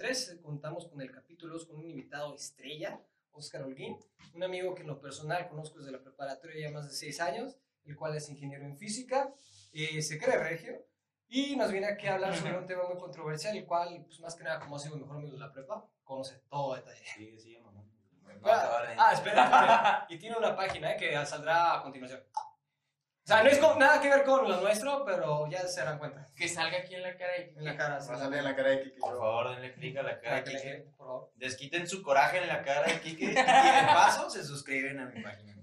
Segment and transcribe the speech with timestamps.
[0.00, 2.98] 3 contamos con el capítulo 2 con un invitado estrella,
[3.32, 3.98] Oscar Holguín,
[4.34, 7.58] un amigo que en lo personal conozco desde la preparatoria ya más de 6 años,
[7.84, 9.30] el cual es ingeniero en física,
[9.74, 10.86] eh, se cree regio,
[11.28, 14.34] y nos viene aquí a hablar sobre un tema muy controversial, el cual, pues más
[14.34, 17.04] que nada, como ha sido mi mejor amigo de la prepa, conoce todo detalle.
[17.04, 17.84] Sí, sí, mamá.
[18.42, 20.06] Ah, ah, espera, espera.
[20.08, 22.22] Y tiene una página eh, que saldrá a continuación.
[23.22, 25.98] O sea, no es con- nada que ver con lo nuestro, pero ya se darán
[25.98, 26.26] cuenta.
[26.34, 27.94] Que salga aquí en la cara de En la cara.
[27.98, 28.98] Va a salir en la cara de Kiki.
[29.00, 30.76] Por favor, denle clic a la cara de Kike.
[30.88, 31.32] por favor.
[31.36, 33.44] Desquiten su coraje en la cara de Kike y de
[33.86, 35.54] paso se suscriben a mi página.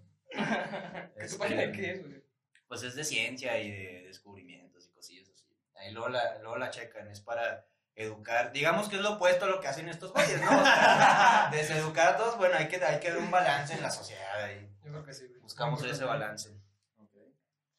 [1.17, 2.23] ¿Qué tu página de qué es, güey?
[2.67, 5.45] Pues es de ciencia y de descubrimientos y cosillas así.
[5.75, 7.65] Ahí luego la, luego la checan, es para
[7.95, 8.51] educar.
[8.51, 10.47] Digamos que es lo opuesto a lo que hacen estos güeyes, ¿no?
[10.51, 13.89] O sea, Deseducar a todos, bueno, hay que, hay que ver un balance en la
[13.89, 15.39] sociedad y Yo creo que sí, güey.
[15.41, 16.56] buscamos ese balance.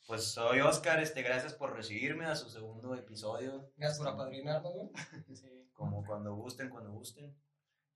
[0.08, 3.70] Pues soy Oscar, este, gracias por recibirme a su segundo episodio.
[3.76, 4.88] Gracias por apadrinarnos, güey.
[5.36, 5.68] Sí.
[5.74, 7.36] Como cuando gusten, cuando gusten.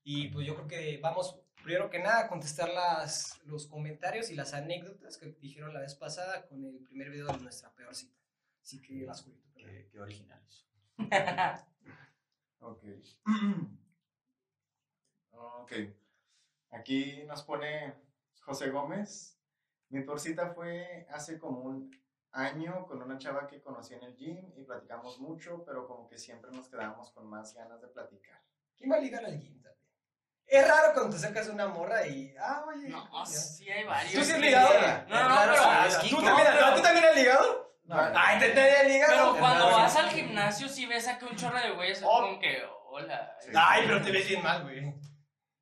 [0.05, 4.35] Y pues yo creo que vamos, primero que nada, a contestar las, los comentarios y
[4.35, 8.21] las anécdotas que dijeron la vez pasada con el primer video de nuestra peor cita.
[8.63, 9.49] Así que las cuento.
[9.55, 10.67] Qué, qué originales.
[12.61, 12.85] Ok.
[15.33, 15.73] ok.
[16.73, 17.95] Aquí nos pone
[18.43, 19.39] José Gómez.
[19.89, 22.02] Mi peor cita fue hace como un
[22.33, 26.19] año con una chava que conocí en el gym y platicamos mucho, pero como que
[26.19, 28.41] siempre nos quedábamos con más ganas de platicar.
[28.77, 29.83] ¿Quién va a ligar al gym también?
[30.47, 31.19] Es raro cuando te
[31.50, 32.34] a una morra y.
[32.38, 32.88] Ah, oye.
[32.88, 33.27] No, ya.
[33.27, 34.12] sí hay varios.
[34.14, 34.69] ¿Tú sí has ligado?
[35.08, 37.72] No, no, pero, ¿Tú no, también, pero- ¿tú también has ligado?
[37.84, 39.12] No, Ay, te te ligado.
[39.33, 39.77] pero cuando Claro.
[39.83, 42.20] vas al gimnasio sí ves a que un chorro de güeyes es Oh.
[42.22, 43.36] como que, hola.
[43.41, 43.50] Sí.
[43.55, 44.94] Ay, pero te ves bien mal, güey.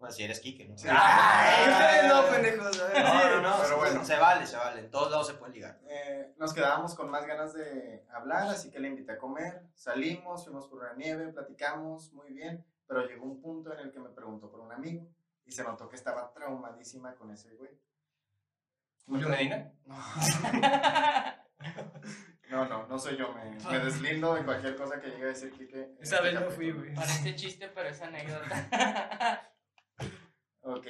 [0.01, 0.79] Bueno, si eres Kike, ¿no?
[0.79, 0.89] Sí.
[0.91, 2.75] Ay, no, pendejos.
[2.79, 4.03] No, no, no, Pero bueno.
[4.03, 4.81] se vale, se vale.
[4.81, 5.79] En todos lados se puede ligar.
[5.87, 9.63] Eh, nos quedábamos con más ganas de hablar, así que le invité a comer.
[9.75, 14.01] Salimos, fuimos por una nieve, platicamos muy bien, pero llegó un punto en el que
[14.01, 15.07] me preguntó por un amigo
[15.45, 17.79] y se notó que estaba traumadísima con ese güey.
[19.05, 19.71] ¿Julio Medina?
[22.49, 25.53] No, no, no soy yo, me, me deslindo de cualquier cosa que llegue a decir
[25.53, 25.97] Kike.
[26.01, 26.95] Esa este vez no fui, güey.
[26.95, 29.47] Parece chiste, pero es anécdota.
[30.63, 30.87] Ok.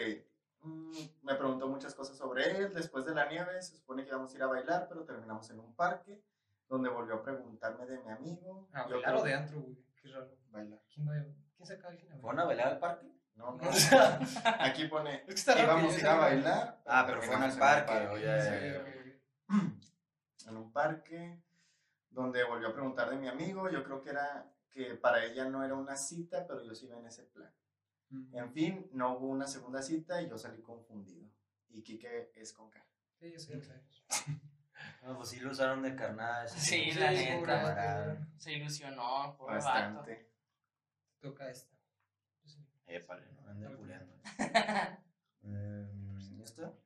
[0.62, 0.92] Mm,
[1.22, 2.72] me preguntó muchas cosas sobre él.
[2.75, 5.60] Después de la nieve, se supone que íbamos a ir a bailar, pero terminamos en
[5.60, 6.22] un parque,
[6.69, 8.69] donde volvió a preguntarme de mi amigo.
[8.72, 9.76] Ah, Yo bailar creo- o de antro, güey.
[10.00, 10.31] Qué raro.
[10.50, 10.81] Bailar.
[10.92, 11.25] ¿Quién va a
[11.56, 13.06] ¿Quién saca a alguien a ¿Fueron a bailar al parque?
[13.36, 13.60] No, no.
[14.60, 16.82] Aquí pone, Es que está raro íbamos a ir a bailar.
[16.87, 19.20] Ah, pero fueron al terminamos en un parque.
[20.47, 21.42] En un parque,
[22.08, 23.69] donde volvió a preguntar de mi amigo.
[23.69, 26.98] Yo creo que era que para ella no era una cita, pero yo sí iba
[26.98, 27.52] en ese plan.
[28.32, 31.28] En fin, no hubo una segunda cita y yo salí confundido.
[31.69, 32.84] Y Kike es con K.
[33.19, 33.75] Sí, yo sé, yo sé.
[35.04, 36.49] No, pues sí lo usaron de carnada.
[36.49, 37.00] Sí, tipo.
[37.00, 37.62] la Sí, neta.
[37.62, 38.26] vato.
[38.38, 39.44] Se ilusionó, vato.
[39.44, 40.31] Bastante.
[41.20, 41.76] Toca esta.
[42.44, 42.66] Sí.
[42.87, 44.15] Épale, no ande culeando.
[45.43, 46.78] Em, ¿Esto?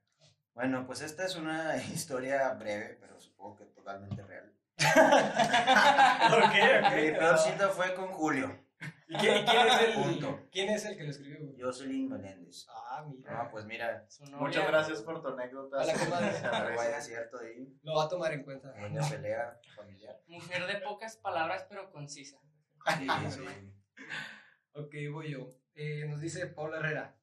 [0.54, 4.52] Bueno, pues esta es una historia breve, pero supongo que totalmente real.
[6.30, 6.80] ¿Por qué?
[7.12, 8.63] Mi peor cita fue con Julio,
[9.06, 10.40] ¿Y quién, y quién es el Punto.
[10.50, 11.60] ¿Quién es el que lo escribió, güey?
[11.60, 12.66] Jocelyn Meléndez.
[12.70, 13.40] Ah, mira.
[13.40, 14.06] Ah, pues mira.
[14.38, 15.82] Muchas gracias por tu anécdota.
[15.82, 16.80] A la aprecia.
[16.80, 17.78] haya cierto ahí.
[17.82, 18.72] Lo va a tomar en cuenta.
[18.72, 20.20] Buena pelea familiar.
[20.26, 22.38] Mujer de pocas palabras, pero concisa.
[22.98, 23.40] Sí, sí.
[24.72, 25.54] Ok, voy yo.
[25.74, 27.16] Eh, nos dice Paula Herrera.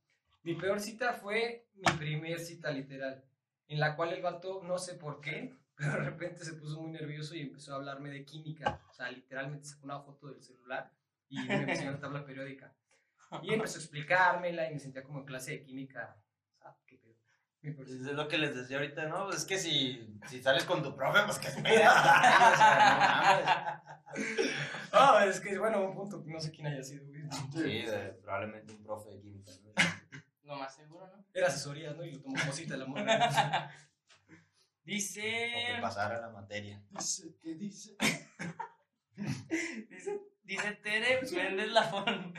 [0.43, 3.23] Mi peor cita fue mi primer cita literal,
[3.67, 6.91] en la cual el vato, no sé por qué, pero de repente se puso muy
[6.91, 8.81] nervioso y empezó a hablarme de química.
[8.89, 10.91] O sea, literalmente sacó una foto del celular
[11.31, 12.73] y me enseñó la tabla periódica.
[13.41, 16.17] Y empezó a explicármela y me sentía como en clase de química.
[16.57, 17.15] O sea, qué pedo.
[17.75, 19.25] Pues es lo que les decía ahorita, ¿no?
[19.25, 21.95] Pues es que si, si sales con tu profe, pues que esperas.
[21.95, 22.03] o
[22.57, 23.83] sea,
[24.93, 27.53] Ah, es que, bueno, un punto, no sé quién haya sido, no mames.
[27.53, 29.71] Sí, de- probablemente un profe de química, ¿no?
[30.43, 31.23] Lo más seguro, ¿no?
[31.33, 32.03] Era asesoría, ¿no?
[32.03, 33.71] Y lo tomó como cita la morra.
[34.81, 35.21] O Dice.
[35.21, 36.81] que pasara la materia.
[36.89, 37.95] Dice, ¿qué dice?
[39.15, 40.19] Dice,
[40.51, 42.33] dice Tere Méndez Lafón.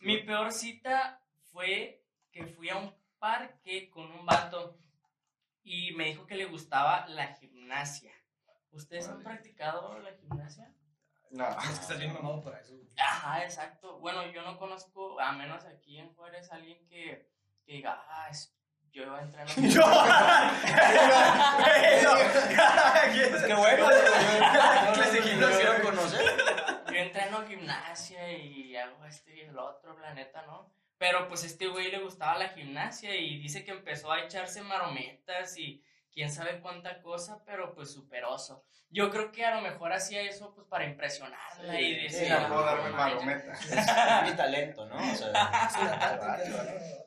[0.00, 1.20] Mi peor cita
[1.52, 2.02] fue
[2.32, 4.76] que fui a un parque con un vato
[5.62, 8.10] y me dijo que le gustaba la gimnasia.
[8.72, 10.72] ¿Ustedes han practicado la gimnasia?
[11.30, 11.48] No.
[11.48, 12.74] Es que estás bien mamado para eso.
[12.98, 13.98] Ajá, exacto.
[14.00, 17.30] Bueno, yo no conozco, a menos aquí en Juárez, alguien que,
[17.64, 18.52] que diga, ah, es-
[18.90, 19.50] yo entreno.
[19.56, 19.82] Yo.
[23.04, 23.86] Es que bueno.
[23.88, 25.58] ¿Qué clase de gimnasio?
[25.58, 26.61] quiero conocer?
[27.02, 30.72] Entreno gimnasia y hago este y el otro, la neta, ¿no?
[30.98, 35.58] Pero pues este güey le gustaba la gimnasia y dice que empezó a echarse marometas
[35.58, 35.82] y,
[36.12, 38.64] quién sabe cuánta cosa, pero pues superoso.
[38.90, 42.48] Yo creo que a lo mejor hacía eso pues para impresionarla y Sí, decir, la
[42.48, 43.52] puedo darme "No marometa.
[43.52, 44.96] Es mi talento, ¿no?
[44.96, 47.02] O sea, Sí, ¿no?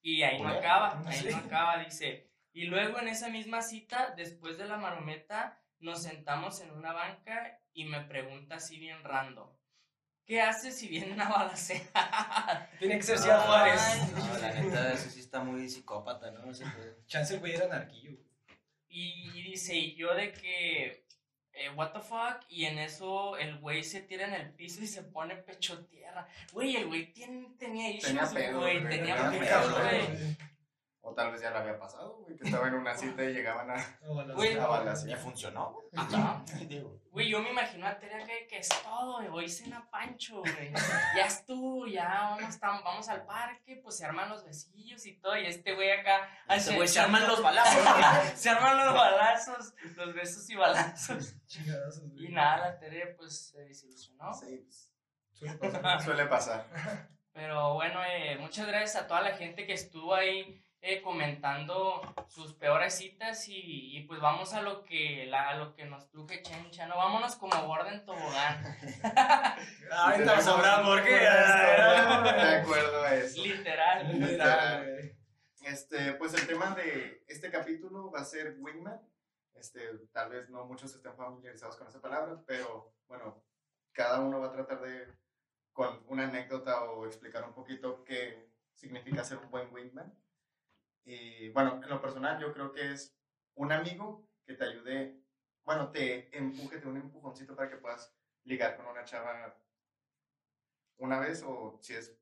[0.00, 1.28] Y ahí no acaba, ahí sí.
[1.30, 2.30] no acaba, dice.
[2.52, 7.60] Y luego en esa misma cita, después de la marometa, nos sentamos en una banca
[7.80, 9.48] y me pregunta así bien random.
[10.24, 12.68] ¿Qué haces si viene una balacera?
[12.78, 13.80] Tiene que ser Ciudad Juárez.
[14.14, 16.50] No, la neta, eso sí está muy psicópata, ¿no?
[16.50, 16.96] Ese pedo.
[17.06, 18.10] Chance el güey era narquillo.
[18.10, 18.24] güey.
[18.90, 21.06] Y, y dice, y yo de que,
[21.52, 24.86] eh, what the fuck, y en eso el güey se tira en el piso y
[24.86, 26.26] se pone pecho tierra.
[26.52, 28.12] Güey, el güey tiene- tenía issues,
[28.54, 30.36] güey, tenía pedo, güey.
[31.00, 33.70] O tal vez ya le había pasado, güey, que estaba en una cita y llegaban
[33.70, 33.76] a,
[34.34, 35.18] Güey, a ¿Ya balasear.
[35.18, 35.76] funcionó?
[35.96, 36.44] Ajá.
[37.10, 39.28] Güey, yo me imagino a Tere que, que es todo, güey.
[39.28, 40.72] Hoy cena Pancho, güey.
[41.16, 45.36] Ya estuvo, ya vamos, tam- vamos al parque, pues se arman los besillos y todo.
[45.36, 46.28] Y este güey acá.
[46.48, 48.38] Ese güey se arman los balazos.
[48.38, 51.34] se arman los balazos, los besos y balazos.
[51.46, 52.26] Chingadazos, güey.
[52.26, 54.32] Y nada, la Tere pues se desilusionó.
[54.34, 54.92] Sí, pues,
[55.32, 56.02] Suele pasar.
[56.02, 56.66] suele pasar.
[57.32, 62.54] Pero bueno, eh, muchas gracias a toda la gente que estuvo ahí eh, comentando sus
[62.54, 66.42] peores citas y, y, pues vamos a lo que la, a lo que nos truje
[66.42, 66.96] Chencha, ¿no?
[66.96, 68.64] Vámonos como gorda en tobogán.
[69.90, 71.10] Ahorita Tenemos sabrá por qué.
[71.10, 73.42] De acuerdo a eso.
[73.42, 74.20] Literal.
[74.20, 75.16] Literal.
[75.62, 79.00] Este, pues el tema de este capítulo va a ser wingman.
[79.54, 79.80] Este,
[80.12, 83.44] tal vez no muchos estén familiarizados con esa palabra, pero bueno,
[83.92, 85.12] cada uno va a tratar de,
[85.72, 90.16] con una anécdota o explicar un poquito qué significa ser un buen wingman.
[91.08, 93.16] Y bueno, en lo personal yo creo que es
[93.54, 95.18] un amigo que te ayude,
[95.64, 98.14] bueno, te empuje, te dé un empujoncito para que puedas
[98.44, 99.56] ligar con una chava
[100.98, 102.14] una vez o si es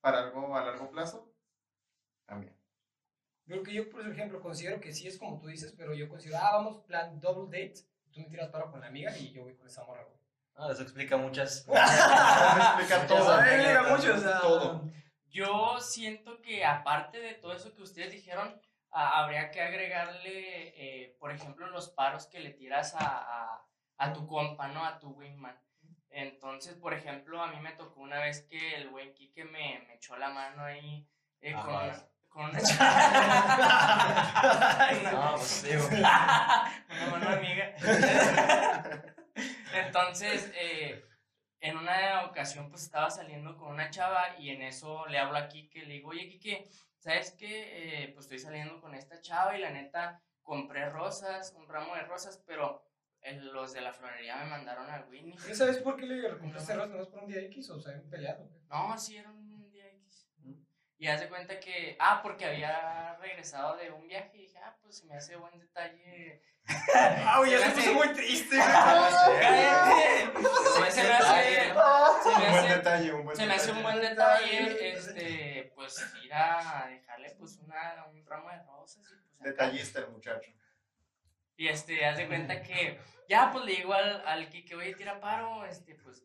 [0.00, 1.34] para algo a largo plazo,
[2.24, 2.56] también.
[3.44, 6.38] Creo que yo, por ejemplo, considero que sí es como tú dices, pero yo considero,
[6.40, 7.80] ah, vamos, plan double date.
[8.12, 10.16] Tú me tiras paro con la amiga y yo voy con esa morra, güey.
[10.54, 11.66] Ah, eso explica muchas.
[11.66, 13.32] explica todo.
[13.32, 14.92] Ay, mira, mucho, o sea, Todo.
[15.32, 21.16] Yo siento que aparte de todo eso que ustedes dijeron, a- habría que agregarle, eh,
[21.18, 24.84] por ejemplo, los paros que le tiras a, a, a tu compa, ¿no?
[24.84, 25.58] A tu wingman.
[26.10, 29.94] Entonces, por ejemplo, a mí me tocó una vez que el buen Quique me, me
[29.94, 31.08] echó la mano ahí
[31.40, 32.60] eh, con, una, con una
[35.12, 35.86] No, pues digo.
[35.88, 37.74] una mano amiga.
[39.72, 41.02] Entonces, eh,
[41.62, 45.48] en una ocasión, pues estaba saliendo con una chava y en eso le hablo a
[45.48, 46.68] Kike, le digo, oye, Kike,
[46.98, 48.02] ¿sabes qué?
[48.02, 52.02] Eh, pues estoy saliendo con esta chava y la neta compré rosas, un ramo de
[52.02, 52.84] rosas, pero
[53.20, 55.36] eh, los de la florería me mandaron al Winnie.
[55.46, 56.90] ¿Ya sabes por qué le compraste rosas?
[56.90, 58.50] ¿No es por un día X o se habían peleado?
[58.68, 60.28] No, sí, era un día X.
[60.98, 64.76] Y haz de cuenta que, ah, porque había regresado de un viaje y dije, ah,
[64.82, 66.42] pues se me hace buen detalle.
[66.94, 70.32] Ah, güey, ya se puso hace- muy triste, ¡Cállate!
[70.90, 75.72] Se, me hace, Un buen detalle, un buen se me hace un buen detalle, este,
[75.74, 79.40] pues ir a dejarle pues una, un ramo de rosas y pues.
[79.40, 80.50] Detallista el muchacho.
[81.56, 82.98] Y este, haz de cuenta que
[83.28, 86.24] ya pues le digo al, al Kike, oye, tira paro, este, pues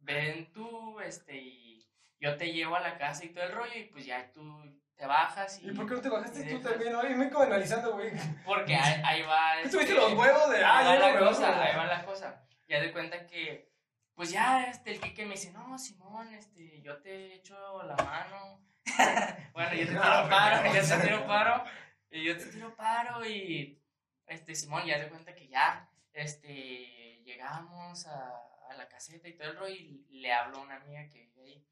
[0.00, 1.88] ven tú, este, y
[2.20, 5.06] yo te llevo a la casa y todo el rollo, y pues ya tú te
[5.06, 5.68] bajas y.
[5.68, 6.94] ¿Y por qué no te bajaste tú también?
[6.96, 8.10] Oye, me como analizando, güey.
[8.44, 9.52] Porque ahí, ahí va.
[9.62, 10.64] ¿Tú tuviste este, los huevos de.?
[10.64, 12.44] Ah, ahí va la cosa, ahí va la cosa.
[12.66, 13.72] Y haz de cuenta que,
[14.14, 18.60] pues ya, este, el Kike me dice, no, Simón, este, yo te echo la mano.
[19.54, 21.64] bueno, yo te tiro No, paro, yo te tiro paro,
[22.10, 23.80] y yo te tiro paro, y,
[24.26, 28.34] este, Simón, ya de cuenta que ya, este, llegamos a,
[28.70, 31.42] a la caseta y todo el rollo, y le hablo a una amiga que vive
[31.42, 31.66] ahí,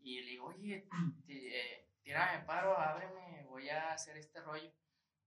[0.00, 0.86] y le digo, oye,
[1.24, 4.72] ti- eh, tírame paro, ábreme, voy a hacer este rollo.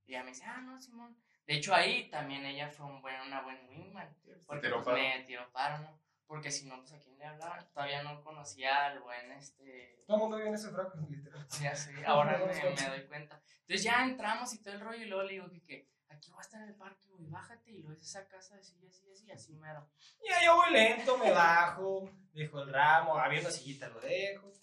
[0.05, 1.15] Y ella me dice, ah, no, Simón.
[1.45, 4.15] De hecho, ahí también ella fue un buen, una buena wingman.
[4.48, 6.00] Porque tiró pues, me tiró paro, ¿no?
[6.25, 7.67] Porque si no, pues a quién le hablaba.
[7.74, 10.03] Todavía no conocía al buen, este...
[10.07, 11.45] Todo el mundo vive en ese fraco, literal.
[11.62, 13.41] Ya sé, ahora me, me doy cuenta.
[13.62, 16.39] Entonces ya entramos y todo el rollo y luego le digo que, que aquí voy
[16.39, 19.29] a estar en el parque, güey, bájate y luego es esa casa así, así, así,
[19.31, 19.86] así mero.
[20.27, 24.53] Ya, yo voy lento, me bajo, dejo el ramo, una sillita, lo dejo.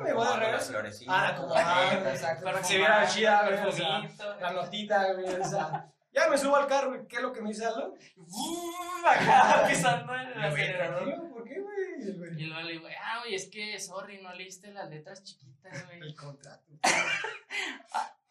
[0.00, 0.70] Me voy las regreso.
[0.72, 1.14] florecitas.
[1.16, 2.44] Ah, acomodando, exacto.
[2.44, 4.40] Para que se viera chida, güey, o sea, perfumito.
[4.40, 5.90] la notita, güey, o sea.
[6.10, 7.94] Ya me subo al carro, güey, ¿qué es lo que me dice Aldo?
[8.16, 9.04] ¡Bum!
[9.06, 11.30] Acá pisando el Güey, acelerador.
[11.30, 11.76] ¿Por qué, güey?
[12.00, 14.88] Y el güey, Y luego le digo, ah, güey, es que, sorry, no leíste las
[14.88, 16.00] letras chiquitas, güey.
[16.00, 16.64] El contrato.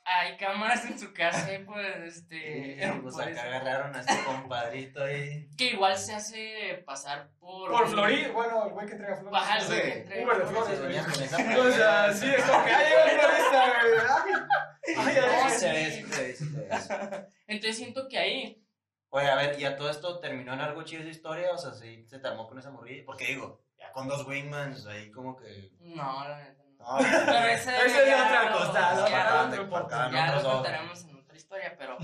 [0.09, 2.79] Hay cámaras en su casa, y pues, este...
[2.81, 3.41] Sí, pues acá eso.
[3.41, 5.49] agarraron a este compadrito ahí.
[5.57, 7.69] Que igual se hace pasar por...
[7.69, 9.31] Por Flori, bueno, el güey que entrega flores.
[9.33, 10.97] Baja el güey que entrega Uber de flores, güey.
[11.67, 14.97] O sea, sí, es como que, ay, llegó el florista, güey.
[14.97, 17.27] Ay, ay, ay, se se ve, sí se ve, sí se ve.
[17.47, 18.63] Entonces siento que ahí,
[19.09, 21.51] Oye, a ver, ¿y a todo esto terminó en algo chido esa historia?
[21.51, 23.03] O sea, ¿sí se te armó con esa morrilla?
[23.05, 25.71] Porque digo, ya con dos wingmans, ahí como que...
[25.79, 26.63] no, la neta
[26.99, 29.49] Pero ese, Ese es otra cosa, ya lo-
[30.11, 31.97] Ya contaremos en otra historia, pero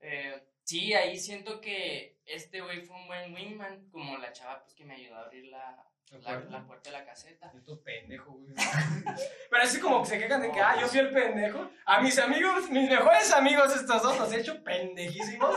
[0.00, 4.74] eh, sí, ahí siento que este güey fue un buen wingman, como la chava pues
[4.74, 7.50] que me ayudó a abrir la, la, la puerta de la caseta.
[7.50, 8.54] Puto pendejo, güey.
[9.50, 11.70] Pero así como que se quejan de que, ah, yo fui el pendejo.
[11.84, 15.56] A mis amigos, mis mejores amigos, estos dos, los he hecho pendejísimos.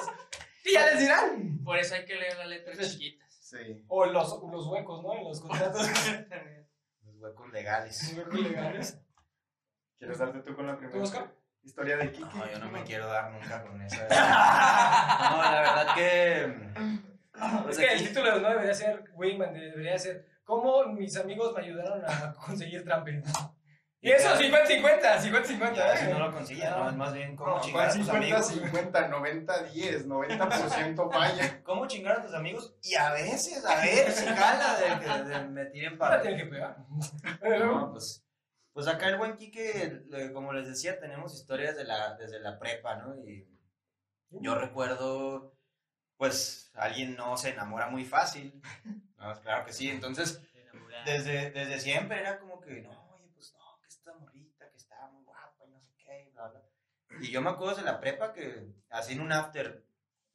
[0.65, 1.59] Y ya les dirán.
[1.63, 3.27] Por eso hay que leer las letras chiquitas.
[3.41, 3.83] Sí.
[3.87, 5.13] O los, los huecos, ¿no?
[5.15, 5.87] En los contratos.
[7.19, 8.13] Huecos legales.
[8.17, 8.99] Huecos legales.
[9.97, 11.33] ¿Quieres darte tú con la primera ¿Tú, Oscar?
[11.61, 12.37] historia de Kiki?
[12.37, 14.07] No, yo no me quiero dar nunca con esa.
[15.29, 17.69] No, la verdad que...
[17.69, 22.03] Es que el título no debería ser Wingman, debería ser ¿Cómo mis amigos me ayudaron
[22.03, 23.21] a conseguir tramping?
[24.01, 25.73] Y eso, 50-50, 50-50.
[25.75, 26.09] Ya, si ¿eh?
[26.09, 28.47] no lo consigues, no, es más bien cómo No, chingar a tus 50, amigos.
[28.47, 31.63] 50, 90, 10, 90% falla.
[31.63, 32.75] ¿Cómo chingar a tus amigos?
[32.81, 36.21] Y a veces, a ver si jala de que de me tiren Ahora para.
[36.21, 36.77] tiene que pegar.
[37.59, 38.25] No, pues,
[38.71, 40.03] pues acá el buen Quique,
[40.33, 43.17] como les decía, tenemos historias de la, desde la prepa, ¿no?
[43.17, 43.45] Y
[44.31, 45.57] yo recuerdo,
[46.15, 48.61] pues, alguien no se enamora muy fácil.
[49.17, 49.89] No, claro que sí.
[49.89, 50.41] Entonces,
[51.05, 55.07] desde, desde siempre era como que, no, oye, pues no, que esta morrita, que está
[55.11, 56.61] muy guapa y no sé qué, y bla, bla.
[57.19, 59.83] Y yo me acuerdo de la prepa que, así en un after,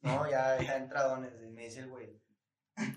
[0.01, 2.21] no, ya, ya entradones, y me dice el güey,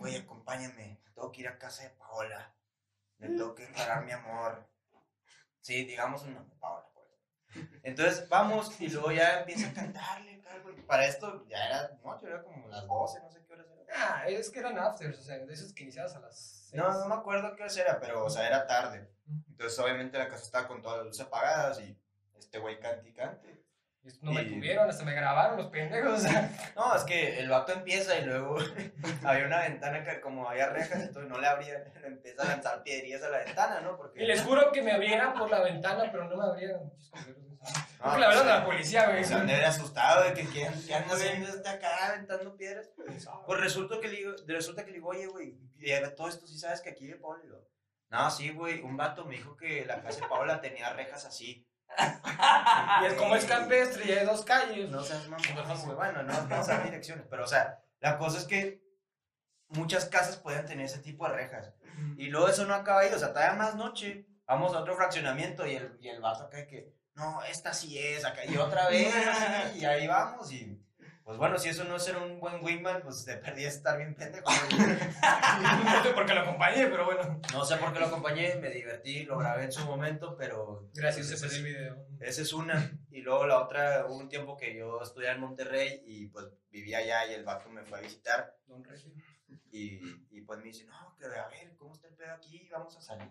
[0.00, 2.54] oye, acompáñame, tengo que ir a casa de Paola,
[3.18, 4.68] le tengo que declarar mi amor.
[5.60, 7.06] Sí, digamos un nombre, Paola, pues.
[7.82, 10.76] Entonces, vamos, y luego ya empieza a cantarle, güey.
[10.82, 13.84] Para esto ya era noche, era como las 12, no sé qué horas era.
[13.94, 16.74] Ah, es que eran afters, o sea, de esos que iniciabas a las 6.
[16.74, 19.10] No, no me acuerdo qué hora era, pero, o sea, era tarde.
[19.48, 21.98] Entonces, obviamente, la casa estaba con todas las luces apagadas y
[22.38, 23.57] este güey cante y cante.
[24.22, 26.22] No me Y- tuvieron, hasta me grabaron los pendejos.
[26.76, 28.56] No, es que el vato empieza y luego
[29.24, 32.82] había una ventana que como había rejas, entonces no le abrían, le empieza a lanzar
[32.82, 33.96] piedrillas a la ventana, ¿no?
[33.96, 34.22] Porque...
[34.22, 36.92] Y les juro que me abrieran por la ventana, pero no me abrieron.
[38.00, 39.24] No, la pues, verdad, la policía, güey.
[39.24, 42.90] Se han asustado de que ¿quién, qué anda haciendo este acá aventando piedras.
[43.46, 45.58] Pues resulta que le digo, resulta que le digo, oye, güey,
[46.16, 47.06] todo esto sí sabes que aquí.
[47.06, 47.18] Y yo,
[48.10, 51.67] No, sí, güey, un vato me dijo que la casa de Paola tenía rejas así.
[53.02, 54.90] Y es como es campestre y hay dos calles.
[54.90, 55.96] No seas mamón, güey.
[55.96, 58.82] Bueno, no dar direcciones, pero o sea, la cosa es que
[59.68, 61.72] muchas casas pueden tener ese tipo de rejas.
[62.16, 65.66] Y luego eso no acaba ahí, o sea, todavía más noche, vamos a otro fraccionamiento
[65.66, 69.12] y el, y el vato acá que, no, esta sí es, acá, y otra vez,
[69.76, 70.80] y ahí vamos, y
[71.28, 74.14] pues bueno, si eso no es ser un buen wingman, pues te perdí estar bien
[74.14, 74.46] pendejo.
[75.84, 77.38] No sé por qué lo acompañé, pero bueno.
[77.52, 80.88] No sé por qué lo acompañé, me divertí, lo grabé en su momento, pero...
[80.94, 82.06] Gracias, pues, se perdió el video.
[82.18, 82.98] Esa es una.
[83.10, 86.96] Y luego la otra, hubo un tiempo que yo estudiaba en Monterrey y pues vivía
[86.96, 88.56] allá y el vato me fue a visitar.
[88.66, 89.12] Don Regio.
[89.70, 92.66] Y, y pues me dice, no, que a ver, ¿cómo está el pedo aquí?
[92.72, 93.28] Vamos a salir.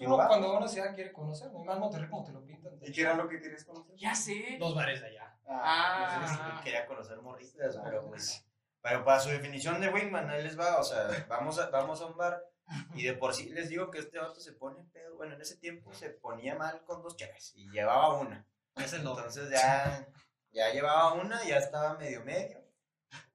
[0.00, 2.78] Uno cuando uno ciudad quiere conocer, no más Monterrey como te lo pintan.
[2.82, 3.94] ¿Y qué era lo que querías conocer?
[3.96, 4.56] Ya sé.
[4.58, 5.36] Dos bares de allá.
[5.46, 6.14] Ah.
[6.14, 8.46] Entonces, sí, quería conocer morritas, pero pues...
[8.82, 12.06] Pero para su definición de wingman, ahí les va, o sea, vamos a, vamos a
[12.06, 12.42] un bar
[12.94, 15.16] y de por sí les digo que este vato se pone pedo.
[15.16, 18.46] Bueno, en ese tiempo se ponía mal con dos chaves y llevaba una.
[18.76, 19.26] Es el nombre.
[19.26, 20.06] Entonces ya,
[20.50, 22.60] ya llevaba una, ya estaba medio medio.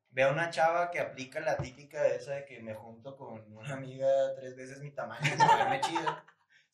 [0.10, 4.08] Veo una chava que aplica la típica esa de que me junto con una amiga
[4.36, 6.18] tres veces mi tamaño para verme chido.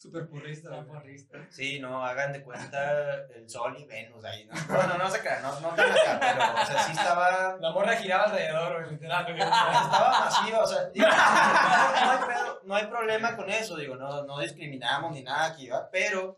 [0.10, 0.88] La güey.
[0.88, 1.48] porrista.
[1.50, 4.46] Sí, no, hagan de cuenta el sol y Venus ahí.
[4.46, 7.58] No, no, no, no se crean, no, no tan acá, pero, o sea, sí estaba,
[7.60, 9.25] La morra giraba alrededor, literal.
[9.39, 14.24] estaba masiva, o sea, digo, no, hay pedo- no hay problema con eso, digo, no,
[14.24, 15.89] no discriminamos ni nada aquí, ¿va?
[15.91, 16.38] Pero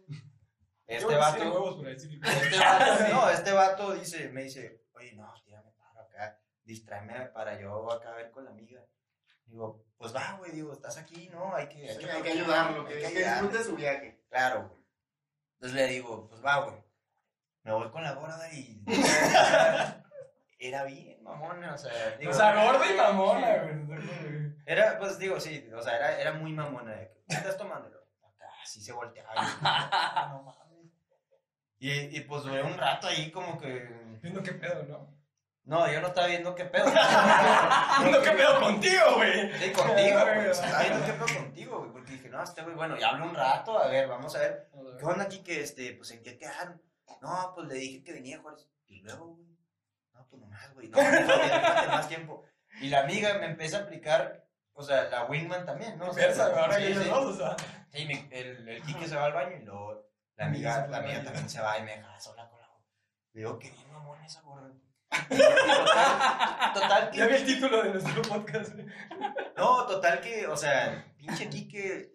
[0.85, 1.85] este vato...
[1.87, 7.59] Este vato, no, este vato dice, me dice, oye, no, tírame paro acá, distráeme para
[7.59, 8.81] yo acá a ver con la amiga.
[9.45, 11.55] Digo, pues va, güey, digo, estás aquí, ¿no?
[11.55, 13.47] Hay que, Hay que, hay que ayudarlo, que, hay que ayudarlo".
[13.49, 14.23] disfrute su viaje.
[14.29, 14.83] Claro, güey.
[15.55, 16.83] Entonces le digo, pues va, güey.
[17.63, 18.83] Me voy con la gorda y.
[20.59, 22.17] Era bien, mamona, o sea.
[22.17, 24.53] digo, O sea, gorda y mamona, güey.
[24.65, 26.91] Era, pues digo, sí, o sea, era, era muy mamona.
[26.91, 27.99] De que, ¿qué estás tomándolo?
[28.23, 29.33] Acá, así se volteaba.
[29.33, 29.43] y yo,
[30.29, 30.91] "No mames".
[31.79, 33.89] Y, y pues duré un rato ahí como que.
[34.21, 35.13] Viendo qué pedo, ¿no?
[35.65, 36.85] No, yo no estaba viendo qué pedo.
[38.01, 39.59] Viendo qué pedo contigo, güey.
[39.59, 40.47] Sí, contigo, güey.
[40.49, 41.91] o sea, Estaba viendo qué pedo contigo, güey.
[41.91, 44.69] Porque dije, no, este güey, bueno, ya hablé un rato, a ver, vamos a ver.
[44.99, 46.81] ¿Qué onda aquí que, este, pues, en qué quedaron?
[47.21, 48.67] No, pues le dije que venía Juárez.
[48.87, 49.47] Y luego, güey.
[50.13, 50.89] No, pues nomás, güey.
[50.89, 52.43] No, no, más tiempo.
[52.81, 56.13] Y la amiga me empieza a aplicar, o sea, la Wingman también, ¿no?
[56.13, 57.09] Versa, güey, ahora que ellos sí.
[57.09, 57.55] dos, o sea.
[57.91, 60.03] Sí, el, el Quique se va al baño y luego
[60.35, 62.67] la amiga, la amiga también se va y me deja sola con la
[63.33, 64.69] Le digo, qué bien mamón esa gorra.
[64.69, 64.92] Y
[65.29, 68.73] total, total que Ya vi el título de nuestro podcast.
[69.55, 72.11] No, total que, o sea, pinche Kike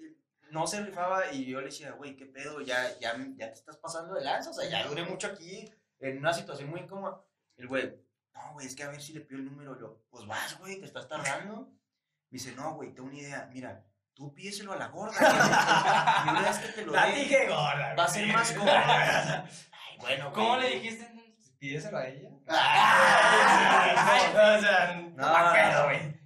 [0.50, 3.76] no se rifaba y yo le decía, güey, qué pedo, ya, ya, ya te estás
[3.76, 7.22] pasando de lanza, o sea, ya duré mucho aquí en una situación muy incómoda.
[7.56, 7.94] El güey,
[8.34, 9.78] no, güey, es que a ver si le pido el número.
[9.78, 11.72] Yo, pues vas, güey, te estás tardando.
[12.30, 16.22] Me dice, no, güey, tengo una idea, mira, tú pídeselo a la gorda.
[16.26, 17.94] Y una vez que te lo La dé, dije gorda.
[17.94, 19.44] va a ser más gorda.
[19.72, 21.27] Ay, bueno, ¿Cómo le dijiste?
[21.58, 22.28] Pídeselo a ella.
[22.46, 26.18] Ay, o sea, no, güey.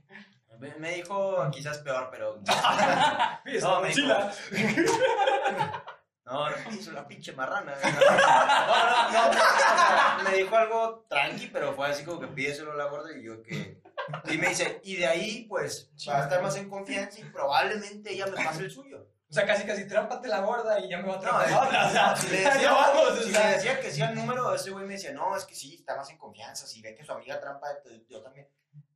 [0.58, 2.40] Me, me dijo quizás peor, pero.
[3.60, 4.32] No, me mochila.
[6.24, 7.74] No, no, hizo la pinche marrana.
[7.82, 12.84] No, no, no, me dijo algo tranqui, pero fue así como que pídeselo a la
[12.86, 13.82] gorda y yo que...
[14.30, 18.12] Y me dice, y de ahí, pues, va a estar más en confianza y probablemente
[18.14, 19.08] ella me pase el suyo.
[19.32, 21.62] O sea, casi casi trámpate la gorda y ya me va a No, trampar la
[21.62, 21.86] otra.
[21.86, 24.70] O sea, si le ya decía, vamos, o le decía que sí al número, ese
[24.72, 27.12] güey me decía, no, es que sí, está más en confianza, si ve que su
[27.12, 27.66] amiga trampa,
[28.10, 28.46] yo también.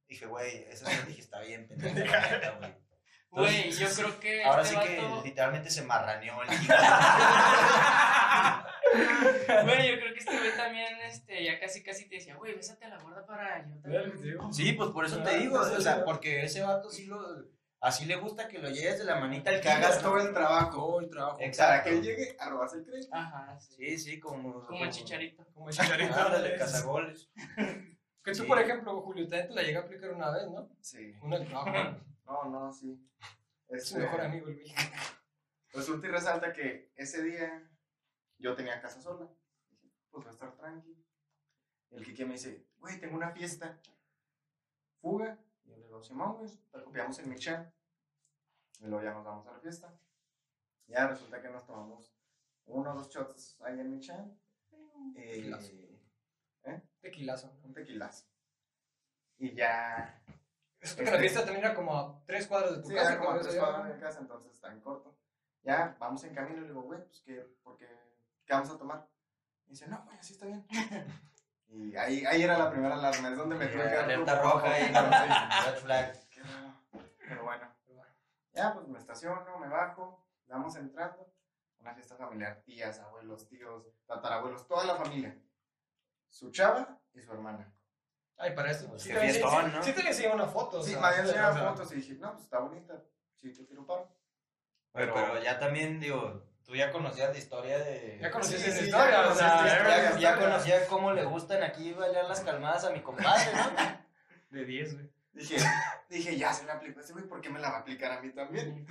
[0.06, 2.74] Dije, güey, eso sí, dije, está bien, pendejo, la neta, güey.
[3.30, 6.48] Güey, yo creo que Ahora este sí que literalmente se marraneó el.
[9.64, 12.84] Güey, yo creo que este güey también, este, ya casi casi te decía, güey, bésate
[12.84, 14.52] a la gorda para yo también.
[14.52, 18.16] Sí, pues por eso te digo, o sea, porque ese vato sí lo, así le
[18.16, 21.10] gusta que lo lleves de la manita al Que hagas todo el trabajo Todo el
[21.10, 21.36] trabajo.
[21.36, 21.88] para Exacto.
[21.90, 23.08] que él llegue a robarse el crédito.
[23.14, 23.74] Ajá, sí.
[23.76, 24.64] Sí, sí, como...
[24.64, 25.44] Como el chicharito.
[25.54, 26.14] Como el chicharito.
[26.14, 27.30] Ándale, cazagoles.
[28.24, 28.42] Que tú, Sí.
[28.48, 30.68] por ejemplo, Julio, también te la llegué a aplicar una vez, ¿no?
[30.80, 31.14] Sí.
[31.22, 32.00] Una del trabajo.
[32.26, 32.98] No, no, sí.
[33.68, 34.74] Es su Este, mejor amigo, el güey.
[35.72, 37.70] Resulta y resalta que ese día
[38.38, 39.28] yo tenía casa sola.
[39.70, 40.96] Dije, pues va a estar tranqui.
[41.90, 43.78] El Kike me dice, güey, tengo una fiesta.
[45.00, 45.38] Fuga.
[45.96, 47.72] Digo, Simón, güey, la copiamos en Michan.
[48.80, 49.98] Y luego ya nos vamos a la fiesta.
[50.88, 52.14] Ya resulta que nos tomamos
[52.66, 54.38] uno o dos shots ahí en Michan.
[55.14, 55.72] Eh, Tequilazo.
[57.00, 57.58] Tequilazo.
[57.64, 58.26] un tequilazo.
[59.38, 60.22] Y ya
[60.80, 63.12] Eso que la fiesta también era como a tres cuadras de tu Sí, casa.
[63.12, 65.16] era como a tres cuadras de casa, entonces está en corto.
[65.62, 67.86] Ya, vamos en camino y le digo, güey, pues que, porque,
[68.44, 69.08] ¿qué vamos a tomar?
[69.66, 70.66] Y dice, no, güey, así está bien.
[71.68, 74.92] y ahí, ahí era la primera alarma, es donde me tuve que Alerta roja y
[74.92, 76.20] como- red flag.
[77.28, 77.72] Pero bueno.
[78.52, 81.30] Ya, pues me estaciono, me bajo, vamos entrando.
[81.78, 85.36] Una fiesta familiar, tías, abuelos, tíos, tatarabuelos, toda la familia.
[86.30, 87.72] Su chava y su hermana.
[88.38, 88.88] Ay, para esto.
[88.88, 89.82] Pues sí, qué te- sí, fiestón, sí, ¿no?
[89.82, 90.82] Sí, te enseñé una foto.
[90.82, 93.02] Sí, me sea, enseñado fotos y dije, no, pues está bonita.
[93.34, 94.08] Sí, te quiero paro.
[94.92, 98.18] Pero, pero ya también, digo, tú ya conocías la historia de...
[98.20, 100.10] Ya conocías Sí, esa sí, historia, ya o sea, historia.
[100.12, 104.06] Ya, ya conocía cómo le gustan aquí bailar las calmadas a mi compadre, ¿no?
[104.50, 105.10] De 10, güey.
[105.32, 105.56] Dije,
[106.08, 108.10] dije, ya se la aplicó a ese güey, ¿por qué me la va a aplicar
[108.10, 108.86] a mí también?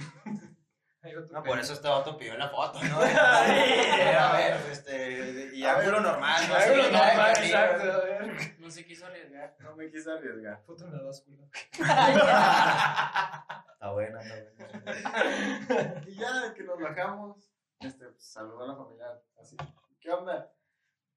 [1.31, 2.99] No, por eso este vato pidió la foto, ¿no?
[2.99, 6.57] a ver, este, y A ver, ángulo normal, ¿no?
[6.57, 8.55] Ya, normal, exacto, a ver.
[8.57, 9.55] No se quiso arriesgar.
[9.59, 10.63] No me quise arriesgar.
[10.65, 11.43] Foto en la báscula.
[13.75, 16.03] Está buena, está buena.
[16.07, 17.37] Y ya de que nos bajamos,
[17.79, 19.55] este, pues, saludó a la familia así,
[19.99, 20.51] ¿qué onda?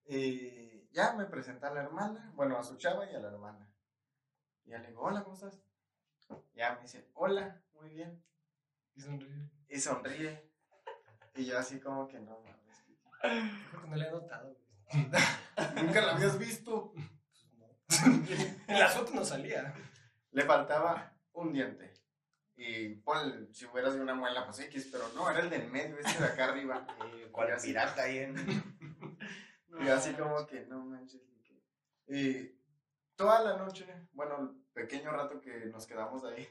[0.04, 3.70] Y ya me presenta a la hermana, bueno, a su chava y a la hermana.
[4.64, 5.62] Y ya le digo, hola, ¿cómo estás?
[6.54, 8.22] Ya me dice, hola, muy bien.
[8.94, 9.50] Y sonríe.
[9.68, 10.50] Y sonríe.
[11.34, 12.84] Y yo así como que no, mames.
[13.70, 14.56] Creo que no le he notado.
[15.82, 16.92] Nunca la habías visto.
[18.04, 19.74] En las fotos no salía.
[20.32, 21.97] Le faltaba un diente.
[22.60, 25.96] Y ponle, si hubiera sido una muela, pues X, pero no, era el del medio,
[26.00, 26.84] este de acá arriba.
[27.14, 28.34] Eh, Cual pirata ahí en...
[29.80, 31.22] Y así como que, no manches.
[31.22, 31.62] y que-
[32.08, 32.60] Y
[33.14, 36.48] toda la noche, bueno, el pequeño rato que nos quedamos ahí,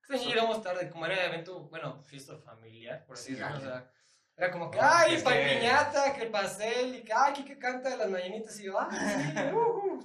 [0.00, 3.58] Este año llegamos tarde, como era evento, bueno, fiesta familiar, por así Sí, decirlo.
[3.58, 3.92] O sea,
[4.36, 7.32] era como que, Ah, ay, es pan que- piñata, que el pastel, y que, ay,
[7.34, 10.04] que, que canta de las mañanitas, y yo, ay, sí, uh, uh".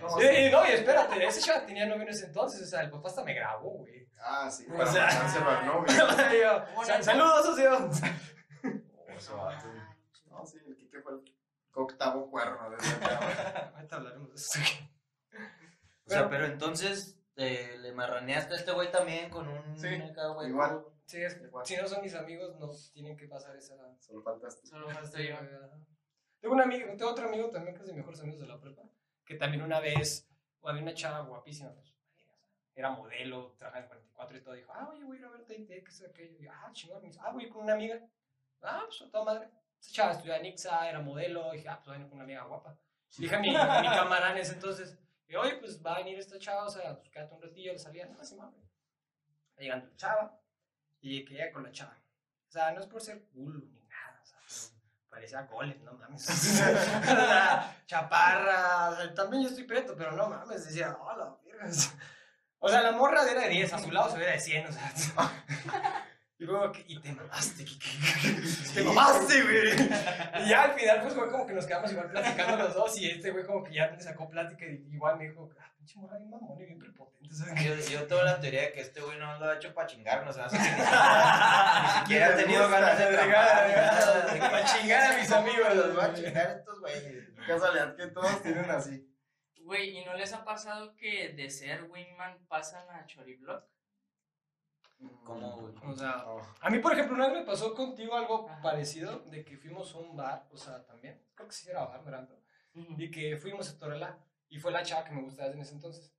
[0.00, 2.90] No, Y, no, y espérate, ese chaval tenía novio en ese entonces, o sea, el
[2.90, 4.06] papá hasta me grabó, güey.
[4.18, 5.86] Ah, sí, O para sea- mandárselo al novio.
[5.92, 5.96] Y
[6.42, 7.90] yo, "Sal- Saludos, socio.
[10.30, 11.20] No, sí, el Kike fue el
[11.72, 12.76] octavo cuerno de.
[13.74, 14.60] Ahorita hablaremos de eso.
[16.06, 19.78] O sea, pero entonces eh, le marraneaste a este güey también con un...
[19.78, 20.84] Sí, acá, güey, igual.
[21.06, 23.76] Sí, es si no son mis amigos, no tienen que pasar esa.
[24.00, 24.66] Solo faltaste.
[24.66, 25.36] Solo yo.
[26.40, 28.60] Tengo un amigo, tengo otro amigo también que es de mis mejores amigos de la
[28.60, 28.82] prepa,
[29.24, 30.28] que también una vez
[30.62, 31.94] había una chava guapísima, pues,
[32.74, 35.44] era modelo, trabajaba en 44 y todo, dijo, ah, oye, voy a ir a ver
[35.44, 37.62] TNT, que es aquello, y yo, ah, chingón, me dice, ah, voy a ir con
[37.62, 38.00] una amiga,
[38.62, 39.48] ah, pues a toda madre,
[39.80, 42.24] esa chava estudiaba en Ixa, era modelo, dije, ah, pues voy a ir con una
[42.24, 42.76] amiga guapa,
[43.16, 46.18] dije a mi, a mi camarada en ese entonces, y oye, pues va a venir
[46.18, 48.60] esta chava, o sea, pues quédate un ratillo, le salía, no, así mames,
[49.56, 50.40] llegando la chava,
[51.06, 51.96] y que llega con la chava,
[52.48, 54.70] o sea, no es por ser cool ni nada, o sea,
[55.08, 56.26] parecía golem, no mames.
[57.86, 61.70] chaparra, también yo estoy preto, pero no mames, decía, hola, verga.
[62.58, 64.72] O sea, la morra era de 10, a su lado se veía de 100, o
[64.72, 64.92] sea.
[66.46, 67.88] Y luego, y te mamaste, Kike.
[68.72, 69.72] Te mamaste, güey.
[70.44, 72.96] Y ya al final, pues, fue como que nos quedamos igual platicando los dos.
[73.00, 74.64] Y este güey, como que ya me sacó plática.
[74.64, 77.34] Y igual me dijo, ah, pinche morra bien mamón y bien prepotente.
[77.34, 77.88] ¿sabes?
[77.90, 80.36] Yo, yo tengo la teoría de que este güey no lo ha hecho para chingarnos,
[80.52, 80.58] ni
[82.00, 84.38] siquiera ha tenido ganas de trabajar.
[84.38, 85.74] Para chingar a mis amigos.
[85.74, 87.24] Los va a chingar estos güeyes.
[87.44, 89.04] Casualidad que todos tienen así.
[89.64, 93.64] Güey, ¿y no les ha pasado que de ser wingman pasan a Choriblock?
[95.24, 95.74] ¿Cómo, güey?
[95.84, 96.38] O sea, No.
[96.60, 98.62] a mí, por ejemplo, una vez me pasó contigo algo Ajá.
[98.62, 102.02] parecido, de que fuimos a un bar, o sea, también, creo que sí era bar,
[102.04, 102.38] Mirando,
[102.74, 106.15] y que fuimos a Torela, y fue la chava que me gustaba desde ese entonces.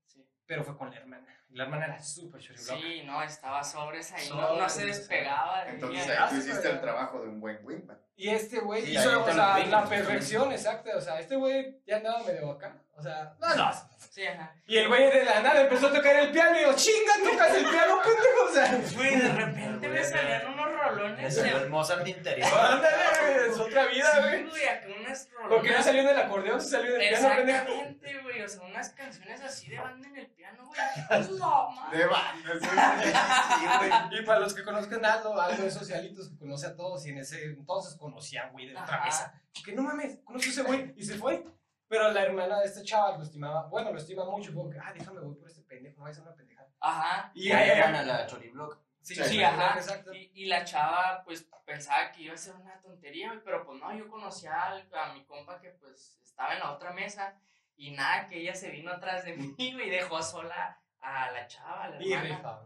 [0.48, 2.80] Pero fue con la hermana, la hermana era súper choribloca.
[2.80, 6.82] Sí, no, estaba sobres ahí, no, no se despegaba de Entonces ahí tú hiciste el
[6.82, 8.00] trabajo de un buen wingman.
[8.16, 11.98] Y este güey Sí, hizo o sea, la perfección, exacta, o sea, este güey ya
[11.98, 13.72] andaba medio acá, o sea, no, no.
[14.10, 14.56] Sí, ajá.
[14.66, 17.56] Y el güey de la nada empezó a tocar el piano y yo, chinga, tocas
[17.56, 18.82] el piano, pendejo, o sea.
[18.96, 20.48] Güey, de repente me salían
[20.90, 21.36] rolones.
[21.36, 22.48] salió de- el Mozart interior.
[22.54, 24.50] Ándale, güey, es otra vida, Sí, güey.
[24.50, 25.86] güey, acá unas Lo que no rolones.
[25.86, 27.16] salió del acordeón, sí salió del piano.
[27.28, 31.38] Exactamente, güey, o sea, unas canciones así de banda en el piano, güey.
[31.40, 31.92] No, man.
[31.92, 34.20] De banda, Sí, güey.
[34.22, 37.20] Y para los que conozcan Aldo, Aldo es socialitos que conoce a todos y en
[37.20, 39.06] ese entonces conocía, güey, de otra Ajá.
[39.06, 39.42] mesa.
[39.66, 41.44] Que no mames, conocí a ese güey y se fue.
[41.90, 44.92] Pero la hermana de este chaval lo estimaba, bueno, lo estima mucho, como que, ah,
[44.94, 46.68] déjame, voy por este pendejo, no voy a hacer una pendejada.
[46.82, 47.32] Ajá.
[47.34, 48.78] Y Y ahí, ahí van a la Choriblock.
[49.08, 49.78] Sí, Sí, Sí, ajá.
[50.14, 53.80] Y, y la chava, pues, pensaba que iba a ser una tontería, güey, pero pues
[53.80, 54.54] no, yo conocía
[54.94, 57.36] a, mi compa que, pues, estaba en la otra mesa
[57.76, 61.48] y nada, que ella se vino atrás de mí, güey, y dejó sola a la
[61.48, 62.60] chava, a la Y hermana.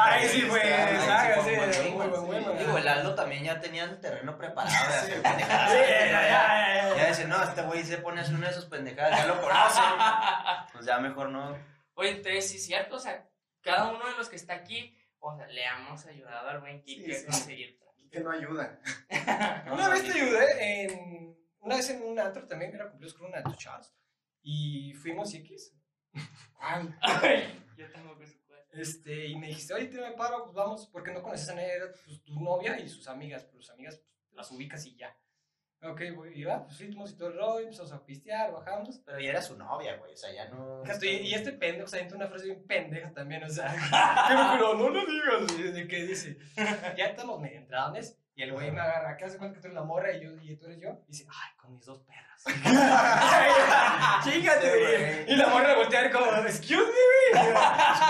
[0.00, 0.60] ahí, sí fue.
[2.58, 4.74] Digo, el Aldo también ya tenía el terreno preparado.
[5.04, 6.96] Sí, Ya- ya, ya, ya.
[6.96, 9.40] Ya dice, no, este güey se pone a hacer una de sus pendejadas, ya lo
[9.40, 9.84] conocen.
[10.72, 11.56] Pues ya mejor no.
[11.94, 13.24] Oye, entonces sí es cierto, o sea,
[13.62, 17.04] cada uno de los que está aquí, o sea, le hemos ayudado al buen Kike
[17.04, 17.26] Sí, a sí.
[17.26, 17.78] conseguir
[18.10, 18.80] Que no ayuda.
[19.72, 21.36] Una vez te ayudé en.
[21.60, 23.94] Una vez en un antro también, era cumpleaños con una de tus chavas.
[24.42, 25.74] Y fuimos y X.
[26.54, 26.98] ¿Cuál?
[27.00, 28.66] Ay, yo tengo que suponer.
[28.72, 31.86] Este, y me dijiste, oye, tírame paro, pues vamos, porque no conoces a nadie, era
[32.04, 35.16] pues, tu novia y sus amigas, pero sus amigas pues, las ubicas y ya.
[35.84, 39.00] Ok, voy, y va, pues fuimos y todo el rollo, empezamos a pistear, bajamos.
[39.04, 40.84] Pero ya era su novia, güey, o sea, ya no.
[40.84, 43.66] Estoy- y este pendejo se aventó una frase bien pendeja también, o sea,
[44.28, 46.38] que me juro, no lo digas, y de que dice,
[46.96, 49.74] ya estamos medio entradones, y el güey me agarra, acá hace cuenta que tú eres
[49.74, 52.44] la morra y, yo, y tú eres yo, y dice, ay, con mis dos perras.
[54.24, 55.32] Chíngate, güey.
[55.32, 57.52] Y la morra voltea como, excuse me, güey.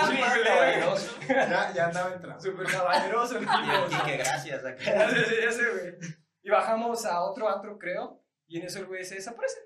[0.06, 1.18] Muy Súper caballeroso.
[1.28, 2.40] Ya, ya andaba entrando.
[2.42, 3.46] Súper caballeroso el Y.
[3.94, 4.64] Quique, gracias.
[4.64, 4.82] Acá.
[5.42, 6.21] ya sé, güey.
[6.42, 9.60] Y bajamos a otro antro, creo, y en eso el güey se desaparece.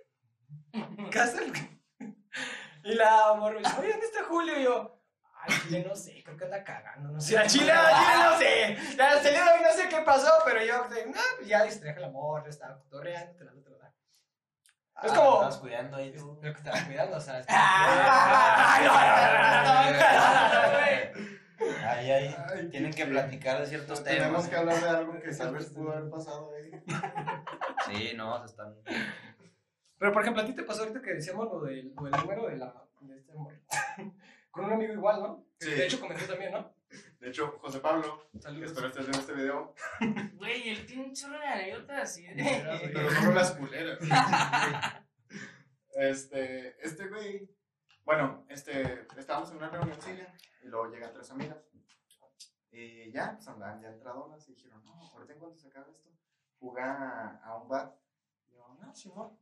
[1.11, 1.77] ¿Qué hace el güey?
[2.85, 4.59] Y la morra me dice, oye, ¿dónde está Julio?
[4.61, 5.01] Y yo,
[5.41, 7.37] ay, Chile no sé, creo que anda cagando, no sé.
[7.39, 8.97] A Chile, a Chile no sé.
[8.97, 10.89] Ya se le doy, no sé qué pasó, pero yo, no,
[11.39, 13.95] pues ya distraje la morra, estaba cotorreando, te la te la da.
[15.03, 16.39] Es Ah, como- Estabas cuidando ahí tú.
[16.41, 17.43] Lo que estaba cuidando, o sea.
[21.59, 21.89] No, no, no, no, no, no.
[21.89, 22.37] Ahí, ahí.
[22.55, 24.49] Ay, Tienen que platicar de ciertos Tenemos temas.
[24.49, 26.71] que hablar de algo que tal vez pudo haber pasado ahí.
[27.87, 28.75] Sí, no, se están.
[29.99, 32.49] Pero, por ejemplo, a ti te pasó ahorita que decíamos lo del, lo del número
[32.49, 33.55] de, la, de este amor.
[34.51, 35.47] Con un amigo igual, ¿no?
[35.61, 35.71] Sí.
[35.71, 36.75] De hecho, comentó también, ¿no?
[37.21, 38.71] De hecho, José Pablo, Saludos.
[38.71, 39.75] espero estés viendo este video,
[40.35, 42.91] Güey, él tiene un chorro de anécdotas de...
[42.93, 43.99] pero solo las culeras.
[45.95, 47.49] Este, este güey,
[48.07, 49.99] bueno, este, estábamos en una reunión
[50.63, 51.59] y luego llegan tres amigas.
[52.71, 56.09] Y ya, pues andaban ya entradonas y dijeron, no, ahorita en cuanto se acabe esto,
[56.61, 57.99] jugar a, un bar.
[58.47, 59.37] Y yo, no, Simón.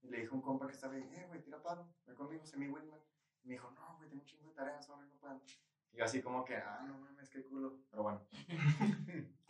[0.00, 2.56] Y le dijo un compa que estaba ahí, eh, güey, tira paro, ve conmigo, sé
[2.56, 3.00] mi Winman.
[3.42, 5.42] Y me dijo, no, güey, tengo un chingo de tareas, ahora no puedo.
[5.90, 7.80] Y yo así como que, ah, no mames, qué culo.
[7.90, 8.22] Pero bueno.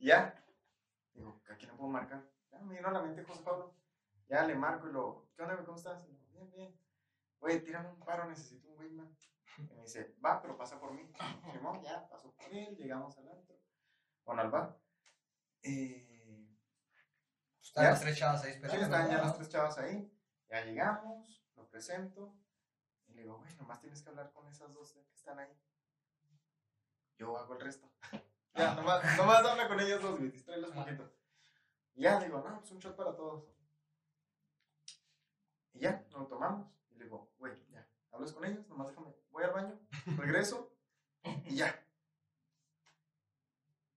[0.00, 0.34] Ya.
[1.14, 2.28] Digo, ¿a le puedo marcar?
[2.50, 3.74] Ya me vino a la mente José Pablo.
[4.28, 5.64] Ya le marco y lo, ¿qué onda, güey?
[5.64, 6.06] ¿Cómo estás?
[6.06, 6.83] Y yo, bien, bien.
[7.44, 9.14] Güey, tírame un paro, necesito un Wingman.
[9.58, 11.06] Y me dice, va, pero pasa por mí.
[11.52, 13.60] Simón, ya, pasó por él, llegamos al antro.
[14.24, 14.80] Bueno, al bar.
[15.60, 16.48] Eh,
[17.60, 17.90] Están Ya.
[17.90, 18.84] las tres chavas ahí sí, esperando.
[18.86, 20.10] estaban ya las tres chavas ahí.
[20.48, 22.34] Ya llegamos, lo presento.
[23.08, 25.54] Y le digo, güey, nomás tienes que hablar con esas dos que están ahí.
[27.18, 27.92] Yo hago el resto.
[28.54, 31.12] ya, nomás, nomás habla con ellas dos, güey, distráelas un poquito.
[31.92, 33.44] Y ya, digo, no, pues un shot para todos.
[35.74, 36.74] Y ya, nos lo tomamos.
[36.94, 39.80] Y le digo, güey, ya, hablas con ellas, nomás déjame, voy al baño,
[40.16, 40.74] regreso
[41.44, 41.84] y ya.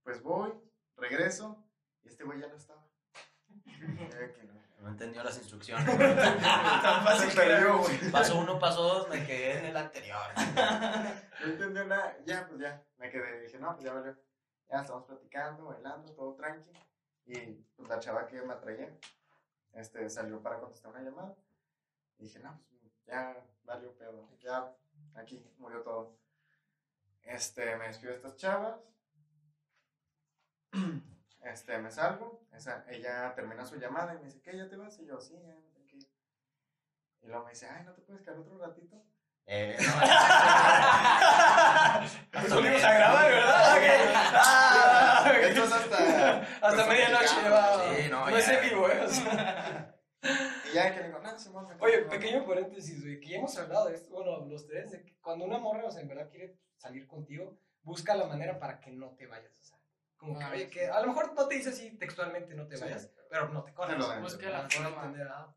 [0.03, 0.53] Pues voy,
[0.95, 1.63] regreso
[2.03, 2.85] y este güey ya no estaba.
[3.77, 4.57] Que no.
[4.81, 5.85] No entendió las instrucciones.
[5.97, 8.11] Tan fácil perdió, güey.
[8.11, 10.21] Paso uno, paso dos, me quedé en el anterior.
[11.41, 12.17] No entendió nada.
[12.25, 13.41] Ya, pues ya, me quedé.
[13.41, 14.15] Dije, no, pues ya valió.
[14.69, 16.71] Ya estamos platicando, bailando, todo tranqui.
[17.25, 17.35] Y
[17.75, 18.95] pues la chava que me atraía
[19.73, 21.35] este, salió para contestar una llamada.
[22.19, 22.76] Y dije, no, pues
[23.07, 24.29] ya valió pedo.
[24.39, 24.71] Ya,
[25.15, 26.15] aquí murió todo.
[27.23, 28.79] Este, me despido de estas chavas.
[31.39, 32.45] Este, me salgo.
[32.51, 34.57] Esa, ella termina su llamada y me dice, ¿qué?
[34.57, 34.99] ¿Ya te vas?
[34.99, 36.09] Y yo, sí, ya me tengo que ir.
[37.21, 39.01] Y luego me dice, ay, ¿no te puedes quedar otro ratito?
[39.45, 39.77] Eh,
[42.33, 43.77] Nos volvimos a grabar, ¿verdad?
[44.39, 45.31] Ah, ok.
[45.43, 46.41] Esto es hasta...
[46.67, 47.49] Hasta medianoche.
[47.49, 47.95] va.
[47.95, 49.07] Sí, no, no es en vivo, ¿eh?
[50.69, 51.06] Y ya que
[51.79, 52.09] Oye, quedo".
[52.09, 55.45] pequeño paréntesis, güey, que ya hemos hablado de esto, bueno, los tres, de que cuando
[55.45, 59.11] una morra, o sea, en verdad quiere salir contigo, busca la manera para que no
[59.15, 59.77] te vayas, o sea,
[60.17, 60.71] como que, Ah, oye, sí.
[60.71, 62.83] que a lo mejor no te dice así textualmente, no te Sí.
[62.83, 63.97] vayas, pero no te corres.
[64.21, 65.05] Busca la Ah, forma.
[65.05, 65.53] entender, ah.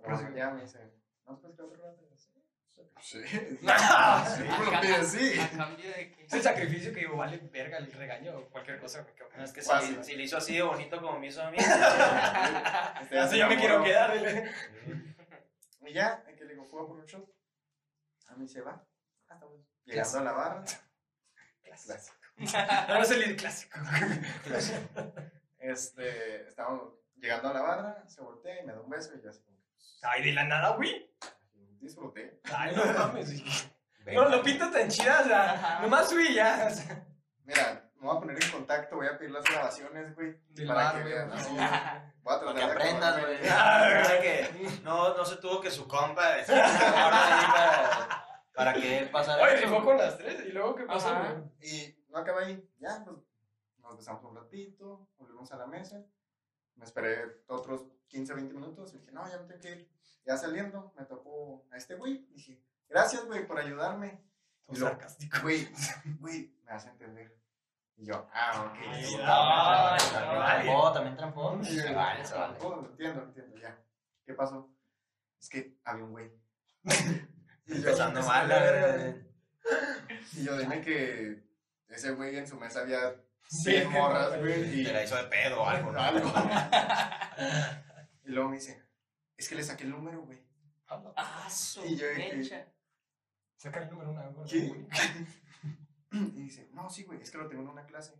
[0.00, 0.92] Pero ya me dice,
[1.26, 2.02] ¿no te puedes quedar otro rato?
[2.04, 2.40] Y yo,
[3.00, 3.22] Sí.
[3.26, 3.58] Sí.
[3.68, 5.40] Ah, Sí, me lo pides, sí.
[5.40, 6.24] A cambio de que.
[6.24, 9.06] Es el sacrificio que digo, vale verga el regaño o cualquier cosa.
[9.36, 10.04] No, es que si, Fácil.
[10.04, 11.58] si le hizo así de bonito como me hizo a mí.
[13.02, 14.14] Este, Así yo me quiero quedar.
[15.80, 17.26] Y ya, que le digo, ¿puedo por un shot?
[18.28, 18.84] A mí se va.
[19.28, 20.64] Ah, estamos Llegando a la barra.
[21.62, 22.16] Clásico.
[22.88, 23.78] No es el clásico.
[25.58, 29.30] Este, estábamos llegando a la barra, se voltea y me da un beso y yo
[29.30, 29.58] así como,
[30.02, 31.10] Ay, de la nada, güey.
[31.80, 32.40] Disfruté.
[32.54, 33.42] Ay, no mames.
[34.14, 35.82] No, lo pinta tan chida, o sea, Ajá.
[35.82, 36.66] nomás fui y ya.
[36.70, 37.04] o sea.
[37.44, 40.34] Mira, me voy a poner en contacto, voy a pedir las grabaciones, güey.
[40.48, 41.50] Del para bar, que vean, así.
[42.22, 43.36] Voy a Para tratar que de aprendas, güey.
[43.42, 49.10] O sea que no, no se tuvo que su compa ahí para, para que él
[49.10, 50.42] pasara Oye, rifó con las tres.
[50.46, 51.34] ¿Y luego qué pasó, güey?
[51.60, 52.66] Y no acaba ahí.
[52.78, 53.16] Ya, pues
[53.80, 56.02] nos besamos un ratito, volvimos a la mesa.
[56.76, 58.94] Me esperé otros 15, 20 minutos.
[58.94, 59.90] Y dije, no, ya me tengo que ir.
[60.24, 62.26] Ya saliendo, me tocó a este güey.
[62.32, 64.22] Dije, gracias, güey, por ayudarme.
[64.66, 65.38] Todo sarcástico.
[65.42, 65.68] Güey,
[66.18, 67.34] güey, me hace entender.
[67.96, 68.78] Y yo, ah, ok.
[68.92, 71.58] Ay, no, no, no, también trampó.
[71.64, 72.56] Se vale, se vale.
[72.90, 73.76] entiendo, entiendo, ya.
[74.24, 74.70] ¿Qué pasó?
[75.40, 76.30] Es que había un güey.
[77.70, 78.86] Y yo, Empezando "Es mal, la verga".
[78.96, 79.16] verdad.
[80.32, 81.44] Y yo dime que
[81.88, 83.14] ese güey en su mesa había
[83.46, 84.80] Sí, 100 morras, güey.
[84.80, 86.00] Y Te la hizo de pedo o algo, ¿no?
[86.02, 86.32] algo.
[88.28, 88.86] Y luego me dice,
[89.38, 90.38] es que le saqué el número, güey.
[90.86, 92.70] Ah, su Y yo dije-.
[93.56, 94.46] Saca el número una, güey.
[94.48, 94.86] ¿Qué?
[96.10, 98.14] Y dice, no, sí, güey, es que lo tengo en una clase.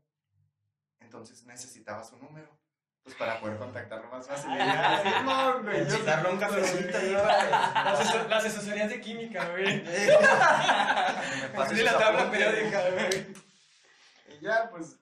[1.01, 2.59] Entonces necesitaba su número.
[3.03, 4.51] Pues para poder contactarlo más fácil.
[5.19, 7.23] "Simón, güey, un cafecito ahí güey".
[7.23, 9.83] para Las, asesorías de química, güey.
[9.85, 13.27] De la tabla periódica, güey.
[14.37, 14.99] Y ya, pues,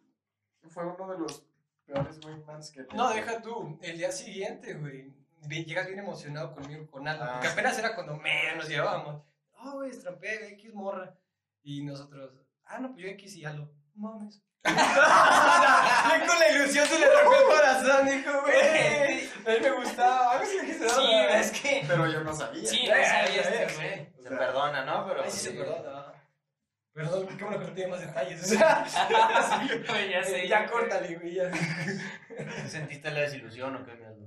[0.68, 1.45] fue uno de los
[1.86, 3.78] peores wingmans que No, deja tú.
[3.82, 5.12] El día siguiente, güey.
[5.48, 7.24] Llegas bien emocionado conmigo, con Aldo.
[7.24, 9.22] Ah, Porque apenas era cuando menos nos llevábamos.
[9.56, 11.14] Ah, güey, estrampé, X morra.
[11.62, 12.32] Y nosotros,
[12.64, 13.70] ah, no, pues yo X y Aldo.
[13.94, 14.42] Mames.
[14.64, 19.26] Con la ilusión se le rompió el corazón, dijo, güey.
[19.46, 20.32] A mí me gustaba.
[20.32, 20.58] Algo sí
[21.30, 21.84] es que.
[21.86, 22.68] Pero yo no sabía.
[22.68, 24.12] Sí, no sabía este güey.
[24.22, 25.06] Se perdona, ¿no?
[25.06, 25.95] Pero Ay, sí se perdona.
[26.96, 28.42] Perdón, qué bueno que no tiene más detalles.
[28.42, 28.86] O sea,
[29.86, 30.48] Güey, ya sé.
[30.48, 31.34] ya yo- córtale, güey.
[31.34, 31.50] Ya.
[32.66, 34.26] ¿Sentiste la desilusión o qué, mi Aldo?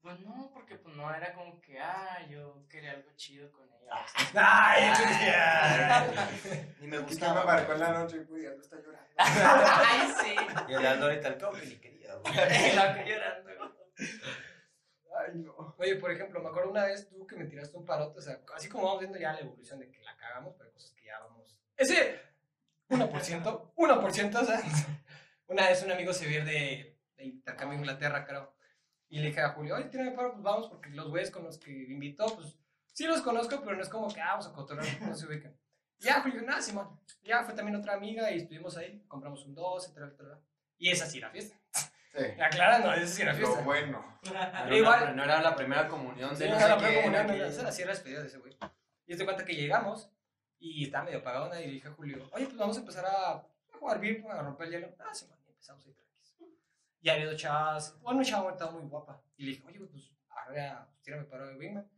[0.00, 4.06] Pues no, porque pues no era como que, ah, yo quería algo chido con ella.
[4.34, 6.74] Ay, Cristian.
[6.80, 7.44] Ni me Y que me gustaba.
[7.44, 9.08] marcó en la noche, güey, Aldo está llorando.
[9.18, 10.34] Ay, sí.
[10.68, 12.34] Y el Aldo ahorita el cabo que ni quería, güey.
[13.06, 13.50] Llorando.
[15.18, 15.74] Ay, no.
[15.78, 18.38] Oye, por ejemplo, me acuerdo una vez tú que me tiraste un parote, o sea,
[18.54, 21.04] así como vamos viendo ya la evolución de que la cagamos, pero hay cosas que
[21.04, 21.45] ya vamos.
[21.76, 22.20] Ese
[22.88, 24.62] 1%, 1%, o sea,
[25.48, 28.54] una vez un amigo se vio de, de intercambio a Inglaterra, creo,
[29.08, 31.58] y le dije a Julio, oye, tírame paro, pues vamos, porque los güeyes con los
[31.58, 32.56] que me invitó, pues
[32.92, 35.56] sí los conozco, pero no es como que ah, vamos a cotorrear, no se ubican.
[35.98, 37.00] Ya, Julio, nada, Simón.
[37.22, 40.40] Ya fue también otra amiga y estuvimos ahí, compramos un 2, etcétera, etcétera.
[40.76, 41.56] Y esa sí era fiesta.
[41.72, 42.24] Sí.
[42.42, 43.60] Aclarando, esa sí era Lo fiesta.
[43.62, 44.18] bueno.
[44.24, 46.76] No era Igual- una- no era la primera comunión Sí, de no, no sé la
[46.76, 48.54] primera quién, comunión, no, esa era así era despedida de ese güey.
[49.06, 50.10] Y te cuenta que llegamos
[50.58, 53.32] y estaba medio apagado y le dije a Julio, oye, pues vamos a empezar a,
[53.34, 54.94] a jugar beer, a romper el hielo.
[54.98, 56.56] Ah, sí, man, y empezamos ahí tranquilos.
[57.00, 59.22] Y había dos chavas, bueno, una chava estaba muy guapa.
[59.36, 61.88] Y le dije, oye, pues, ahora, pues, tírame paro de wingman.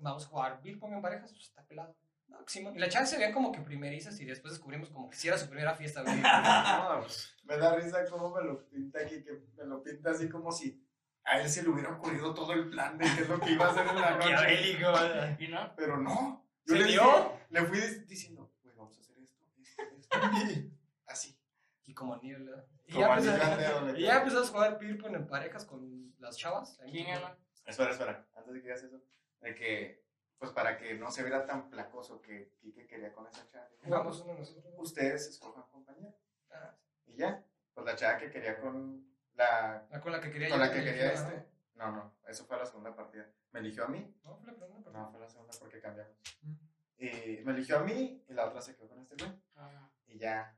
[0.00, 1.94] Vamos a jugar beer, pongan parejas, pues está pelado.
[2.26, 2.74] No, sí, man.
[2.74, 5.36] Y la chava se veía como que primerizas y después descubrimos como que si era
[5.38, 6.02] su primera fiesta.
[6.94, 10.28] No, pues, Me da risa cómo me lo pinta aquí, que me lo pinta así
[10.28, 10.82] como si
[11.24, 13.66] a él se le hubiera ocurrido todo el plan de qué es lo que iba
[13.66, 15.36] a hacer en la noche.
[15.38, 15.74] ¿Y no?
[15.76, 16.43] Pero no.
[16.66, 17.02] Yo ¿Se le, dio?
[17.02, 20.18] dije- le fui dic- diciendo, güey, vamos a hacer esto, esto, esto.
[20.60, 20.72] Y
[21.06, 21.38] así.
[21.86, 22.64] Y como niebla.
[22.86, 26.36] Y Como ya, empezamos, y ya empezamos a jugar beer pong en parejas con las
[26.36, 26.78] chavas.
[26.90, 27.36] ¿Quién ganó?
[27.66, 29.00] Espera, espera, antes de que digas eso,
[29.40, 30.04] de que,
[30.38, 33.68] pues para que no se viera tan placoso que Kike quería con esa chava.
[34.04, 34.74] pues, uno nosotros.
[34.76, 36.14] ustedes escojan compañero.
[36.50, 36.74] Ah,
[37.06, 40.60] Y ya, pues la chava que quería con la, la con la que quería con
[40.60, 41.46] la que quería este.
[41.74, 43.28] No, no, eso fue la segunda partida.
[43.50, 44.14] Me eligió a mí.
[44.24, 44.36] ¿no?
[44.36, 44.92] Fue la primera partida.
[45.02, 46.16] No, fue la segunda porque cambiamos.
[46.42, 46.54] Mm.
[46.98, 49.36] Y me eligió a mí y la otra se quedó con este güey.
[49.56, 50.56] Ah, Y ya.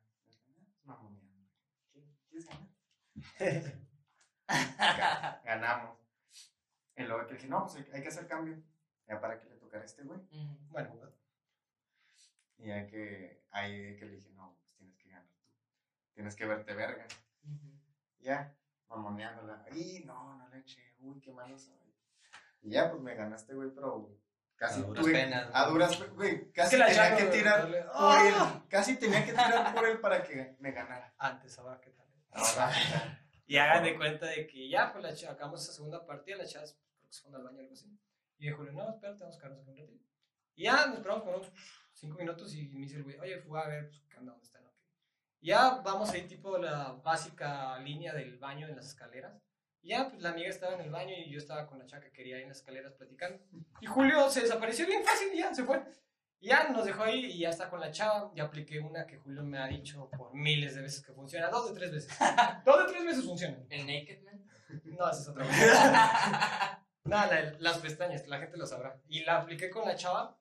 [0.84, 1.50] Mamoneando.
[2.28, 2.68] ¿Quieres ganar?
[5.44, 5.98] Ganamos.
[6.96, 8.62] Y luego que dije, no, pues hay, que hacer cambio.
[9.06, 10.18] Ya para que le tocara a este güey.
[10.20, 10.58] ujú.
[10.70, 11.16] Bueno, jugado.
[12.58, 15.40] Y ya que ahí que le dije, no, pues tienes que ganar tú.
[16.14, 17.06] Tienes que verte verga.
[18.20, 18.56] Ya,
[18.88, 19.64] mamoneándola.
[19.72, 20.94] Y no, no le eché.
[21.00, 21.74] Uy, qué malo soy.
[22.62, 24.16] Y ya, pues me ganaste, güey, pero
[24.56, 25.50] casi A duras tuve- penas.
[25.52, 28.24] A duras, güey, casi que la tenía que tirar por ¡Ah!
[28.56, 28.62] él.
[28.68, 31.14] Casi tenía que tirar por él para que me ganara.
[31.18, 32.06] Antes, ahora qué tal.
[32.30, 33.22] Ahora, ya.
[33.46, 36.50] Y hagan de cuenta de que ya, pues la chava, acabamos esa segunda partida, las
[36.50, 37.96] chavas creo que se fueron al baño o algo así.
[38.38, 40.04] Y dijo, no, espérate, vamos a quedarnos aquí un ratito.
[40.56, 41.52] Y ya nos esperamos por unos
[41.92, 44.32] cinco minutos y me dice el güey, oye, fue a ver, pues, ¿qué onda?
[44.32, 44.65] ¿Dónde están?
[45.40, 49.32] Ya vamos ahí, tipo la básica línea del baño en las escaleras.
[49.82, 52.02] Y ya, pues la amiga estaba en el baño y yo estaba con la chava
[52.02, 53.40] que quería ahí en las escaleras platicando.
[53.80, 55.80] Y Julio se desapareció bien fácil y ya se fue.
[56.40, 58.32] Y ya nos dejó ahí y ya está con la chava.
[58.34, 61.48] Y apliqué una que Julio me ha dicho por miles de veces que funciona.
[61.48, 62.18] Dos de tres veces.
[62.64, 63.64] Dos de tres veces funcionan.
[63.70, 64.44] El Naked Man.
[64.84, 65.56] No, esa es otra vez.
[67.04, 69.00] Nada, la- las pestañas, la gente lo sabrá.
[69.08, 70.36] Y la apliqué con la chava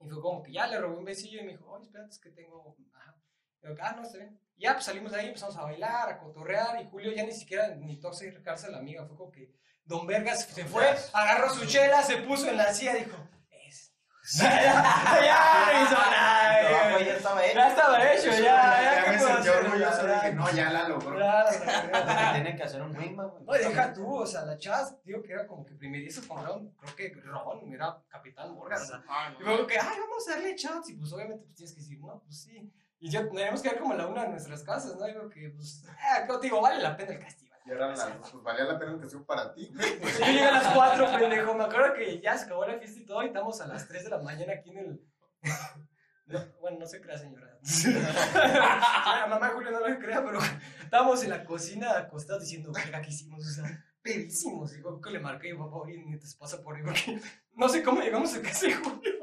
[0.00, 2.18] y fue como que ya le robé un besillo y me dijo, oye, espérate, es
[2.20, 2.76] que tengo.
[2.94, 3.16] Ajá.
[3.64, 4.38] Yo, ah, no, está bien.
[4.56, 6.80] Ya, pues salimos de ahí, empezamos a bailar, a cotorrear.
[6.80, 9.04] Y Julio ya ni siquiera ni tocó acercarse a la amiga.
[9.06, 9.50] Fue como que
[9.84, 13.16] Don Vergas se fue, agarró su chela, se puso en la silla y dijo,
[13.50, 13.92] es.
[14.40, 17.00] ya, no hizo nada.
[17.00, 17.54] Ya estaba hecho.
[17.54, 18.38] Ya estaba hecho, ya.
[18.38, 20.06] Ya, Ya ¿qué me sentí orgulloso.
[20.06, 21.18] Ya, Dije, no, ya la logró.
[21.18, 23.10] ya, Lo que tiene que hacer un güey.
[23.10, 26.70] no, deja tú, o sea, la chava, digo que era como que primerizo con Ron,
[26.80, 30.30] creo que Ron era Capitán Morgan, o sea, Ah, y luego que, ay, vamos a
[30.32, 33.60] darle shots, y pues obviamente pues tienes que decir, no, pues sí, y yo tenemos
[33.62, 35.04] que ir como la una de nuestras casas, ¿no?
[35.06, 37.54] Digo que, pues, ah, digo, vale la pena el castigo.
[37.66, 39.72] Y las dos, pues valía la pena el castigo para ti.
[39.72, 43.06] Yo llegué a las cuatro, pendejo, me acuerdo que ya se acabó la fiesta y
[43.06, 45.00] todo, y estamos a las 3 de la mañana aquí en el...
[46.26, 47.58] No, bueno, no se crea, señora.
[48.34, 50.38] La mamá Julio no lo crea, pero
[50.82, 53.46] estábamos en la cocina acostados diciendo, verga, ¿qué hicimos?
[53.46, 54.72] O sea, pedísimos.
[54.78, 57.20] Luego que le marqué y papá, oye, ni te pasa por ahí, porque
[57.52, 59.13] no sé cómo llegamos a casa de Julio.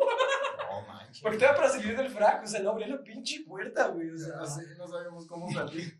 [1.22, 4.10] Porque estaba para salir del frac, o sea, no abría la pinche puerta, güey.
[4.12, 6.00] O sea, No sé, no sabíamos cómo salir.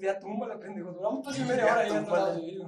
[0.00, 0.92] ya tumba la pendejo.
[0.92, 2.22] Duramos casi media hora ahí túmbala.
[2.24, 2.58] atrás, güey.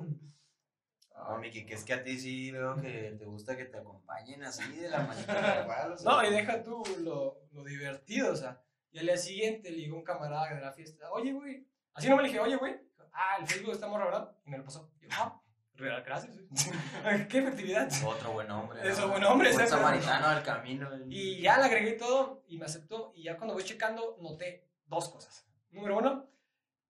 [1.14, 4.42] No, Miki, que es que a ti sí veo que te gusta que te acompañen
[4.42, 5.92] así de la manita igual.
[5.92, 6.10] o sea.
[6.10, 8.60] No, y deja tú lo, lo divertido, o sea.
[8.90, 11.66] Y al día siguiente le digo a un camarada de la fiesta, oye, güey.
[11.94, 12.80] Así no me le dije, oye, güey.
[13.12, 14.36] Ah, el Facebook está morra, ¿verdad?
[14.46, 14.90] Y me lo pasó.
[15.00, 15.41] Y yo, ah,
[15.76, 16.35] real, gracias.
[17.28, 17.88] Qué efectividad.
[18.04, 18.80] Otro buen hombre.
[18.82, 18.88] ¿no?
[18.88, 20.88] Eso, buen hombre, ese- samaritano al camino.
[21.08, 23.12] Y ya le agregué todo y me aceptó.
[23.14, 25.46] Y ya cuando voy checando, noté dos cosas.
[25.70, 26.28] Número uno,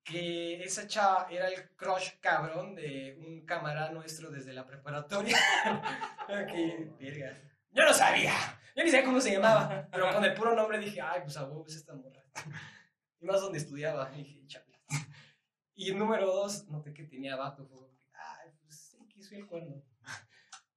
[0.05, 5.37] que esa chava era el crush cabrón de un camarada nuestro desde la preparatoria.
[6.27, 7.39] que, verga.
[7.71, 8.35] Yo no sabía.
[8.75, 9.89] Yo ni sabía cómo se llamaba.
[9.91, 12.23] Pero con el puro nombre dije, ay, pues a huevo es esta morra.
[13.21, 14.11] Y más donde estudiaba.
[14.15, 14.67] Y dije, chale.
[15.75, 17.65] Y número dos, noté que tenía vato.
[17.67, 19.83] Fue, como que, ay, pues sí, que soy el cuerno.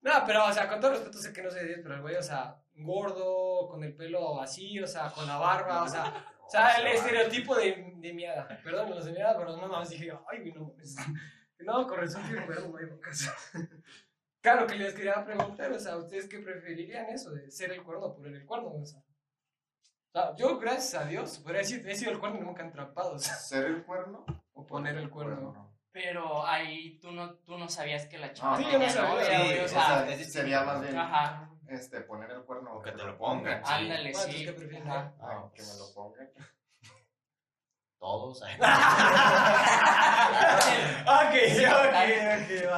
[0.01, 2.01] No, pero, o sea, con todo respeto sé que no sé de 10, pero el
[2.01, 6.25] güey, o sea, gordo, con el pelo así, o sea, con la barba, o sea,
[6.45, 8.47] o sea, el estereotipo de, de miada.
[8.63, 10.75] Perdón, los de miada, pero no más dije, ay, güey, no.
[11.57, 13.33] No, con razón quiero ver güey, en casa.
[14.41, 18.07] Claro que les quería preguntar, o sea, ¿ustedes qué preferirían eso, de ser el cuerno
[18.07, 18.73] o poner el cuerno?
[18.73, 19.01] O sea,
[20.37, 23.33] yo, gracias a Dios, podría decir, he sido el cuerno y nunca atrapado, o sea,
[23.35, 24.25] ¿Ser el cuerno?
[24.53, 25.64] o poner el cuerno.
[25.95, 29.61] Pero ahí tú no, tú no sabías que la chava Ah, Sí, yo no sabía,
[29.61, 33.17] o o sea, sería más bien ajá, este, poner el cuerno O que te lo
[33.17, 33.65] pongan.
[33.65, 33.71] Sí.
[33.73, 34.39] ándale, sí.
[34.39, 34.85] ¿tú qué prefieres?
[34.89, 35.13] ajá.
[35.21, 36.29] Ah, que me lo pongan.
[37.97, 38.41] Todos.
[38.41, 38.57] ok, ok,
[42.35, 42.69] ok,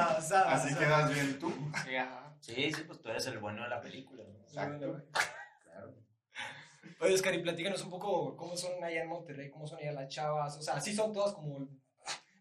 [0.46, 1.52] Así quedas bien tú.
[1.84, 2.36] Sí, ajá.
[2.38, 4.22] Sí, sí, pues tú eres el bueno de la película.
[4.22, 4.38] ¿no?
[4.44, 5.02] Exacto.
[5.64, 5.92] Claro.
[7.00, 10.06] Oye, Oscar, y platícanos un poco cómo son allá en Monterrey, cómo son allá las
[10.08, 11.66] chavas, o sea, sí son todas como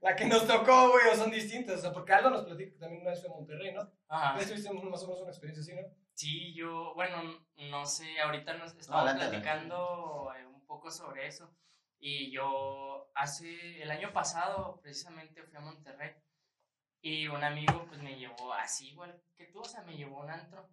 [0.02, 2.80] la que nos tocó, güey, o son distintas, o sea, porque Aldo nos platica que
[2.80, 3.92] también una vez fue a Monterrey, ¿no?
[4.08, 4.40] Ajá.
[4.40, 5.88] Tú tuviste más o menos una experiencia así, ¿no?
[6.14, 11.54] Sí, yo, bueno, no sé, ahorita nos No, adelante, platicando eh, un poco sobre eso.
[12.00, 16.16] Y yo hace, el año pasado, precisamente fui a Monterrey.
[17.02, 20.26] Y un amigo, pues me llevó así, igual que tú, o sea, me llevó a
[20.26, 20.70] un antro.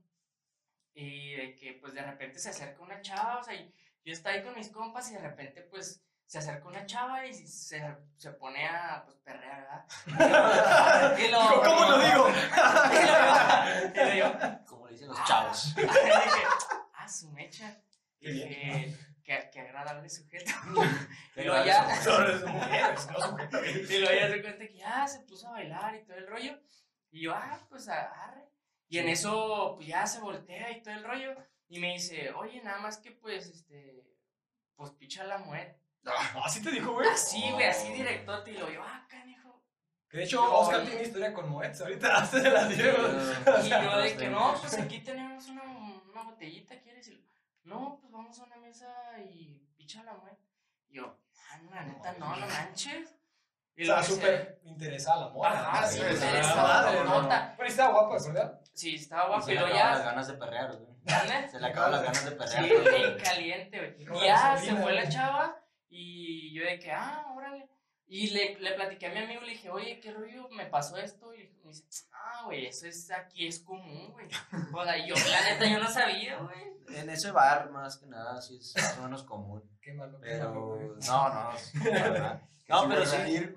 [0.94, 3.72] Y de que, pues de repente se acerca una chava, o sea, y
[4.04, 6.02] yo estaba ahí con mis compas y de repente, pues
[6.34, 7.80] se acerca una chava y se,
[8.16, 11.16] se pone a pues, perrear, ¿verdad?
[11.16, 12.28] Y lo, ¿Cómo lo digo?
[12.90, 15.74] Y lo, y lo- Como le dicen los chavos.
[15.78, 16.42] y dije,
[16.94, 17.80] ah, su mecha.
[18.18, 20.50] Y dije, qué, qué agradable sujeto.
[21.36, 22.04] Y luego ya, y
[24.00, 26.58] luego ya se cuenta que ya se puso a bailar y todo el rollo.
[27.12, 28.48] Y yo, ah, pues agarre.
[28.88, 31.36] Y en eso, pues ya se voltea y todo el rollo.
[31.68, 34.04] Y me dice, oye, nada más que pues, este,
[34.74, 35.83] pues picha la muerte.
[36.44, 37.08] Así te dijo, güey.
[37.08, 38.52] Así, güey, así directote.
[38.52, 39.62] Y lo yo, ah, canijo.
[40.08, 41.80] Que de hecho, Oscar tiene historia con Moetz.
[41.80, 43.10] Ahorita se la diremos.
[43.64, 47.08] Y yo de que no, pues aquí tenemos una, una botellita, ¿quieres?
[47.08, 47.26] Y
[47.64, 48.86] no, pues vamos a una mesa
[49.18, 50.42] y picha la muerte.
[50.88, 51.18] Y yo,
[51.50, 53.10] ah, no, la neta, no, no manches.
[53.76, 55.50] O Y sea, luego dice, súper interesada la moda.
[55.50, 57.54] Ajá, sí, sí, O sea, sí, sí, sí, nota.
[57.56, 58.60] Pero estaba guapa, ¿verdad?
[58.72, 59.42] Sí, estaba guapo.
[59.42, 60.94] Se Y le luego acaban las ya, ganas de perrear, güey.
[61.50, 62.94] Se le acaban las ganas de Sí, perrear.
[62.94, 64.24] bien caliente, güey.
[64.26, 65.60] Ya se fue la chava
[66.54, 67.68] y yo de que, ah, órale.
[68.06, 70.48] Y le, le platiqué a mi amigo, le dije, oye, ¿qué rollo?
[70.50, 71.34] Me pasó esto.
[71.34, 74.28] Y me dice, ah, güey, eso es aquí es común, güey.
[74.72, 76.96] O sea, yo, la neta, yo no sabía, güey.
[76.96, 79.62] En ese bar, más que nada, sí es más o menos común.
[79.80, 82.54] Qué malo, qué malo, Pero, no, no.
[82.68, 83.56] No, pero ir.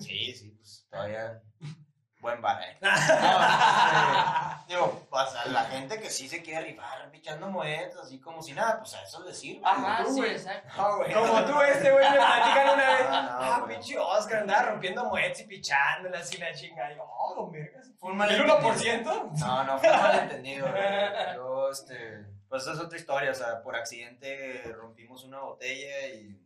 [0.00, 1.42] Sí, sí, pues todavía.
[2.20, 2.76] Buen bar, eh.
[2.80, 8.42] No, digo, pues a la gente que sí se quiere rifar pichando monedas, así como
[8.42, 9.62] si nada, pues a eso le sirve.
[9.64, 10.68] Ajá, tú, sí, exacto.
[10.76, 13.10] Como tú, este güey, me platican una vez.
[13.10, 16.92] No, no, ah, pinche Oscar, andaba rompiendo Moetz y pichándola así la chinga.
[16.92, 17.90] Y yo, oh, don vergas.
[17.98, 19.30] Fue un ¿El malentendido.
[19.30, 19.38] 1%?
[19.40, 20.68] No, no, fue un malentendido.
[20.70, 20.82] güey.
[21.34, 22.26] Yo, este.
[22.48, 26.36] Pues esa es otra historia, o sea, por accidente rompimos una botella y.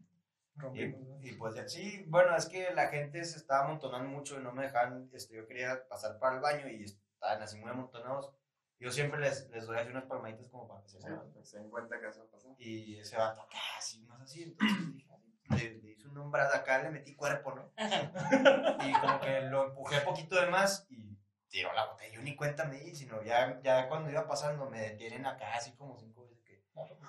[0.56, 1.18] Y, Rompimos, ¿no?
[1.20, 4.52] y pues ya, sí, bueno, es que la gente se estaba amontonando mucho y no
[4.52, 8.30] me dejaban, este, yo quería pasar para el baño y estaban así muy amontonados.
[8.78, 11.32] Yo siempre les, les doy así unas palmaditas como para que se Sí, muevan.
[11.32, 12.52] pues, Se den cuenta que eso va a pasar.
[12.58, 16.54] Y ese vato acá, así, más así, entonces dije, "Ay", le, le hice un nombrado
[16.54, 17.72] acá, le metí cuerpo, ¿no?
[18.86, 21.16] Y como que lo empujé poquito de más y
[21.48, 22.14] tiró la botella.
[22.14, 25.72] Yo ni cuenta me di, sino ya, ya cuando iba pasando me detienen acá así
[25.76, 26.62] como cinco veces que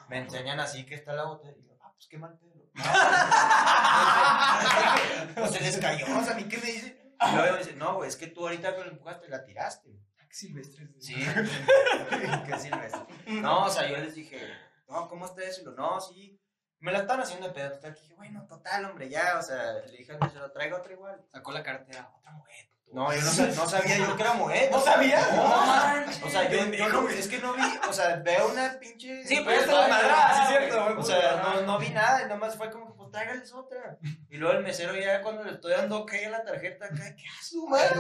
[0.08, 1.58] me enseñan así que está la botella.
[1.58, 2.55] Y yo, ah, pues qué mal pedo.
[2.76, 2.84] No,
[5.36, 7.14] pues se les cayó, o sea, a mí qué me dice.
[7.22, 9.90] Y luego me dice, no, güey, es que tú ahorita que lo empujaste la tiraste.
[10.20, 10.90] Ah, qué silvestres.
[11.00, 11.16] Sí,
[12.46, 13.06] qué silvestre.
[13.42, 14.40] No, o sea, yo les dije,
[14.88, 15.62] no, ¿cómo está eso?
[15.62, 16.40] Y lo, no, sí.
[16.80, 17.72] Me la están haciendo de pedo.
[17.72, 19.38] Total, que dije, bueno, total, hombre, ya.
[19.40, 21.26] O sea, le dije al mesero, traiga otra igual.
[21.32, 22.70] Sacó la cartera, otra mujer.
[22.96, 24.70] No, yo no, sab- no sabía yo que era mujer.
[24.72, 25.20] ¿No sabía?
[25.36, 26.24] No, manches.
[26.24, 29.22] O sea, yo, yo no, es que no vi, o sea, veo una pinche.
[29.26, 31.00] Sí, Pero pues, esta es madrada, sí, no, cierto.
[31.00, 33.98] O sea, no, no vi nada, y nomás fue como pues tráigales otra.
[34.30, 37.24] Y luego el mesero ya cuando le estoy dando ok a la tarjeta acá, ¿qué
[37.38, 38.00] haces, su madre?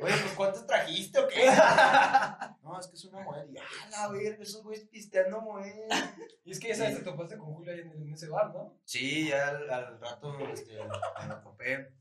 [0.00, 1.46] Oye, pues ¿cuántos trajiste o qué?
[2.62, 3.46] No, es que es una mujer.
[3.52, 5.74] Y, ah, la verga, esos güeyes pisteando mujer.
[6.44, 8.50] Y es que esa vez te topaste con Julio ahí en, el- en ese bar,
[8.54, 8.72] ¿no?
[8.84, 11.92] Sí, ya al, al rato este, me lo topé.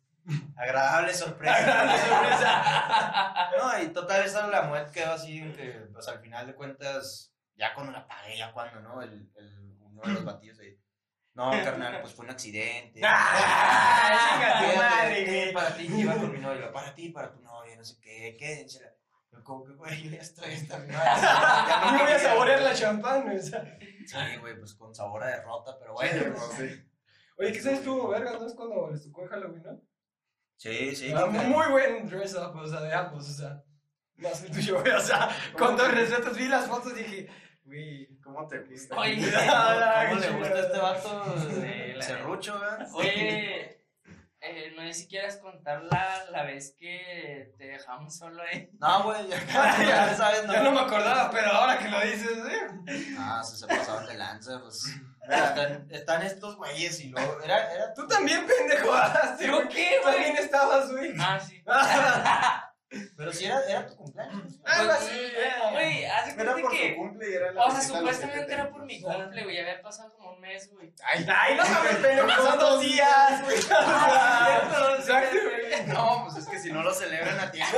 [0.55, 1.55] Agradable sorpresa.
[1.55, 3.47] Agradable sorpresa.
[3.57, 7.74] No, y total, esa la muerte quedó así, que, pues al final de cuentas, ya
[7.76, 9.01] cuando la pagué, ya cuando, ¿no?
[9.01, 10.78] El, el, uno de los batidos ahí.
[11.34, 13.01] No, carnal, pues fue un accidente.
[13.05, 14.32] ¡Ah!
[15.53, 18.93] Para ti, iba con mi novio, para ti, para tu novia, no sé qué, quédensela.
[19.32, 21.09] Yo como que, güey, ya estoy esta mi madre.
[21.22, 23.39] Ya No voy a saborear la champán, güey.
[23.41, 23.57] Sí,
[24.39, 26.34] güey, pues con sabor a derrota, pero bueno.
[26.36, 26.80] pues,
[27.38, 28.34] Oye, ¿qué sabes tú, verga?
[28.34, 29.82] ¿No es cuando les tocó en Halloween, no?
[30.62, 31.12] Sí, sí.
[31.12, 33.64] Ah, muy buen dress up, o sea, de ambos, o sea.
[34.18, 34.91] Más el tuyo, güey.
[34.91, 37.30] O sea, con todo respeto, vi las fotos y dije,
[37.64, 38.20] güey.
[38.24, 38.95] ¿Cómo te gusta?
[38.95, 39.16] Oye,
[40.09, 41.36] ¿Cómo qué le gusta este vato?
[41.39, 42.89] Sí, la ¿verdad?
[42.93, 43.82] Oye,
[44.39, 48.70] eh, no sé si quieras contar la, la vez que te dejamos solo ahí.
[48.80, 49.39] No, güey, ya,
[49.80, 50.53] ya sabes, no.
[50.53, 53.16] Ya no me acordaba, pero ahora que lo dices, ¿eh?
[53.18, 54.95] Ah, se, se pasaban de lanza, pues.
[55.24, 57.41] Están, están estos güeyes y luego.
[57.43, 58.91] Era, era Tú también, pendejo.
[58.93, 59.69] ah, sí, ¿Yo güey.
[59.69, 60.13] qué, güey?
[60.15, 61.13] También estabas, güey.
[61.19, 61.63] Ah, sí.
[63.15, 64.57] Pero si era, era tu cumpleaños.
[64.61, 65.53] Pues, así, eh.
[65.72, 68.84] Güey, haz de Era por tu cumple y era la O sea, supuestamente era por
[68.84, 69.59] mi cumple, güey.
[69.59, 70.93] Había pasado como un mes, güey.
[71.05, 72.41] Ay, ay, no mames, pendejo.
[72.41, 73.07] Son dos días.
[73.72, 75.88] Ah, güey.
[75.88, 77.78] No, pues es que si no lo celebran a tiempo.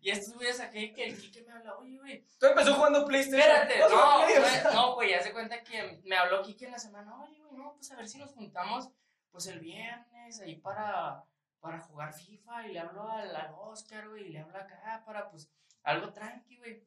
[0.00, 2.24] Y estos güeyes aquí que el Kike me habla, oye, güey.
[2.38, 3.40] Tú empezó jugando PlayStation.
[3.40, 7.40] Espérate, no, güey, no, güey, hace cuenta que me habló Kike en la semana, oye,
[7.42, 8.90] güey, no, pues a ver si nos juntamos,
[9.30, 11.24] pues el viernes ahí para,
[11.60, 15.28] para jugar FIFA, y le hablo al, al Oscar, güey, y le hablo acá para,
[15.30, 15.50] pues,
[15.82, 16.84] algo tranqui, güey.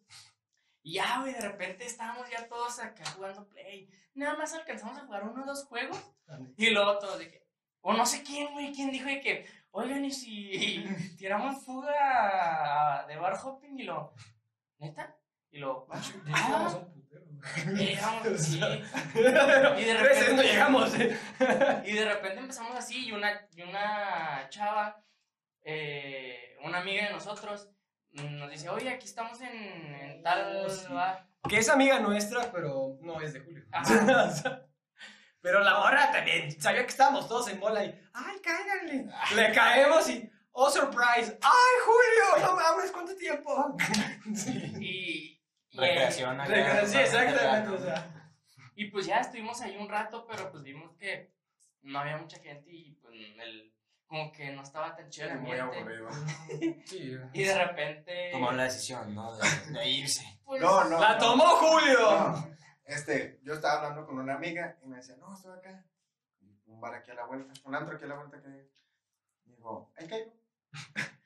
[0.84, 5.05] Y ya, güey, de repente estábamos ya todos acá jugando Play, nada más alcanzamos a
[5.05, 5.99] jugar uno o dos juegos,
[6.57, 7.45] y luego todos de que,
[7.82, 10.84] o no sé quién, güey, quién dijo de que, oigan, y si
[11.17, 14.13] tiramos fuga de bar hopping, y lo,
[14.80, 15.15] ¿neta?
[15.51, 16.80] Y lo, Ah.
[17.76, 18.59] Llegamos, sí.
[19.15, 20.93] Y de repente- llegamos.
[20.95, 25.03] Y de repente empezamos así y una, y una chava,
[25.63, 27.69] eh, una amiga de nosotros,
[28.11, 31.28] mm, nos dice, oye, aquí estamos en, en tal Oh, bar".
[31.49, 33.65] Que es amiga nuestra, pero no es de Julio.
[33.72, 34.61] Ajá.
[35.41, 39.07] Pero la morra también sabía que estábamos todos en bola y, ay, cáiganle.
[39.35, 41.37] Le caemos y, oh, surprise.
[41.41, 43.75] Ay, Julio, no mames, ¿cuánto tiempo?
[44.35, 44.71] Sí.
[44.79, 46.53] Y, y, Recreación acá.
[46.53, 47.69] Recre- Sí, exactamente.
[47.71, 48.31] O sea,
[48.75, 51.33] y pues ya estuvimos ahí un rato, pero pues vimos que
[51.81, 53.73] no había mucha gente y pues el,
[54.05, 55.79] como que no estaba tan chido el Muy ambiente.
[55.79, 56.09] aburrido.
[56.85, 57.17] sí.
[57.33, 58.29] Y de repente...
[58.31, 59.35] Tomaron la decisión, ¿no?
[59.37, 60.39] De, de irse.
[60.43, 60.99] pues, No, no.
[60.99, 61.17] ¡La no.
[61.17, 61.99] tomó Julio!
[62.11, 62.57] No,
[62.93, 65.85] este, yo estaba hablando con una amiga y me decía, no, estoy acá.
[66.65, 68.71] Un bar aquí a la vuelta, un antro aquí a la vuelta que
[69.45, 70.33] y digo, ahí caigo.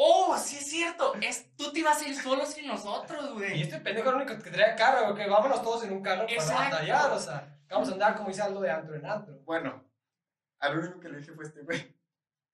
[0.00, 1.14] ¡Oh, sí es cierto!
[1.20, 3.62] Es, tú te ibas a ir solo sin nosotros, Y güey.
[3.62, 6.32] este pendejo es el único que trae carro, que vámonos todos en un carro para
[6.32, 6.70] Exacto.
[6.76, 9.40] batallar, o sea, vamos a andar como dice Aldo de antro en antro.
[9.40, 9.84] Bueno,
[10.60, 11.97] al único que le dije fue este güey.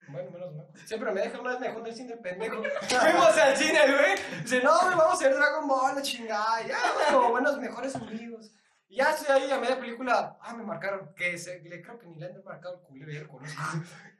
[0.07, 0.67] Bueno, menos mal.
[0.85, 2.61] Siempre me deja hablar mejor del cine el pendejo.
[2.89, 4.41] Fuimos al cine, güey.
[4.43, 6.61] Dice, no, güey, vamos a ver Dragon Ball, la chingada.
[6.67, 6.77] Ya,
[7.11, 8.51] como buenos, mejores amigos.
[8.95, 10.37] Y ya estoy ahí a media película.
[10.39, 11.13] Ah, me marcaron.
[11.15, 13.61] Que se, le, creo que ni le han marcado el culero, ya lo conozco.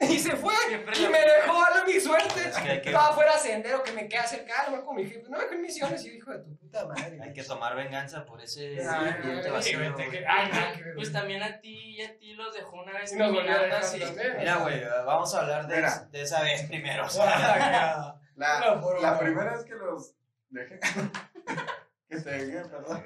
[0.02, 0.54] Y se fue.
[0.68, 2.42] Siempre Y la- me dejó a la mi suerte.
[2.50, 4.66] Es que que- Estaba fuera sendero que me queda cerca.
[4.70, 5.30] No me con mi jefe.
[5.30, 6.04] No me con misiones.
[6.04, 7.18] Y yo, hijo de tu puta madre.
[7.24, 12.54] Hay que tomar venganza por ese Ay, pues también a ti y a ti los
[12.54, 13.32] dejó una vez nos
[13.72, 14.04] así.
[14.38, 16.06] Mira, güey, vamos a hablar de, Mira.
[16.12, 17.06] de esa vez primero.
[17.06, 17.24] o sea.
[17.24, 18.20] Guau.
[18.36, 20.14] La, No, la primera vez que los
[20.50, 20.80] dejé.
[22.10, 23.06] que te dejé, perdón.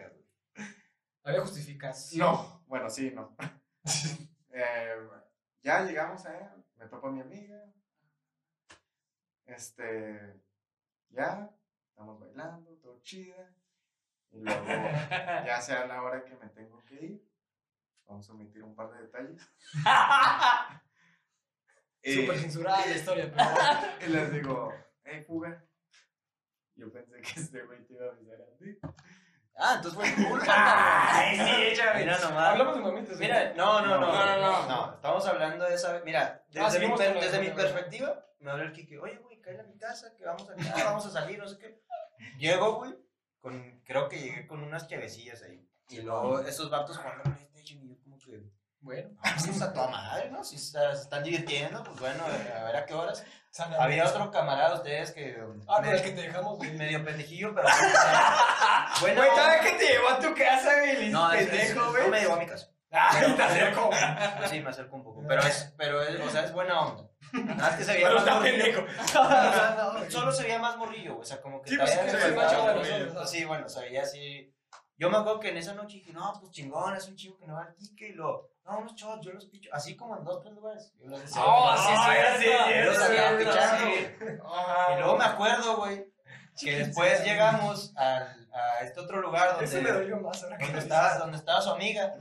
[1.30, 2.28] Había justificación.
[2.28, 3.36] No, bueno, sí, no.
[4.52, 4.96] Eh,
[5.62, 7.72] ya llegamos a él, me topa mi amiga.
[9.46, 10.42] Este,
[11.12, 11.56] ya,
[11.88, 13.54] estamos bailando, todo chida.
[14.32, 14.66] Y luego,
[15.46, 17.32] ya sea la hora que me tengo que ir,
[18.06, 19.42] vamos a omitir un par de detalles.
[22.02, 24.08] Y, Súper censurada la historia, pero.
[24.08, 24.74] y les digo,
[25.04, 25.64] hey, fuga.
[26.76, 28.78] Yo pensé que este güey te iba a avisar a ti.
[29.60, 31.18] Ah, entonces fue tu culpa.
[31.20, 32.00] Ay, sí, échame.
[32.00, 32.50] Mira nomás.
[32.50, 33.06] Hablamos de.
[33.14, 33.20] ¿sí?
[33.20, 34.68] Mira, no, no, no, No, no, no.
[34.68, 36.00] No, estamos hablando de esa.
[36.06, 39.60] Mira, desde, Ah, mi, per- desde mi perspectiva, me habló el Kike, oye, güey, cae
[39.60, 41.82] a mi casa, que vamos a vamos a salir, no sé qué.
[42.38, 42.96] Llego, güey,
[43.42, 45.66] con, creo que llegué con unas chavecillas ahí.
[45.90, 48.42] Y luego esos vatos jugando PlayStation y yo como que,
[48.82, 50.44] Bueno, no, sí está toda madre, ¿no?
[50.44, 53.24] Si está- se están divirtiendo, pues bueno, a ver a qué horas.
[53.80, 55.36] Había otro camarada de ustedes que...
[55.68, 56.58] Ah, con medio, el que te dejamos.
[56.58, 56.72] güey.
[56.74, 57.68] medio pendejillo, pero...
[59.02, 61.80] bueno, Güey, cada vez que te llevó a tu casa, güey, no, es, es- pendejo,
[61.86, 62.10] no güey.
[62.10, 62.68] me llevó a mi casa.
[62.92, 63.90] Ay, te acerco.
[64.38, 65.24] Pues sí, me acerco un poco.
[65.28, 67.10] Pero es, pero es, o sea, es buena onda.
[67.34, 68.86] Nada más que se veía Pero más está morrillo.
[68.86, 68.86] pendejo.
[69.14, 72.02] No, no, Solo se veía más morrillo, güey, o sea, como que Sí, pues, se
[72.04, 72.94] veía más chavo de morrillo.
[72.98, 74.56] nosotros, Pues sí, bueno, se veía así.
[75.00, 77.48] Yo me acuerdo que en esa noche dije, no, pues chingón, es un chico que
[77.48, 80.26] no va al Kike y lo, no, unos shots, yo los picho, así como en
[80.26, 80.94] dos, tres lugares.
[81.00, 83.86] Yo los decía, Oh, sí, sí, sí, sí, sí, yo los sí.
[84.20, 84.34] güey.
[84.94, 86.06] Y luego me acuerdo, güey,
[86.60, 90.80] que después llegamos al, a este otro lugar Eso me donde, dolió más ahora donde,
[90.80, 92.16] estaba, donde estaba su amiga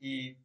[0.00, 0.36] y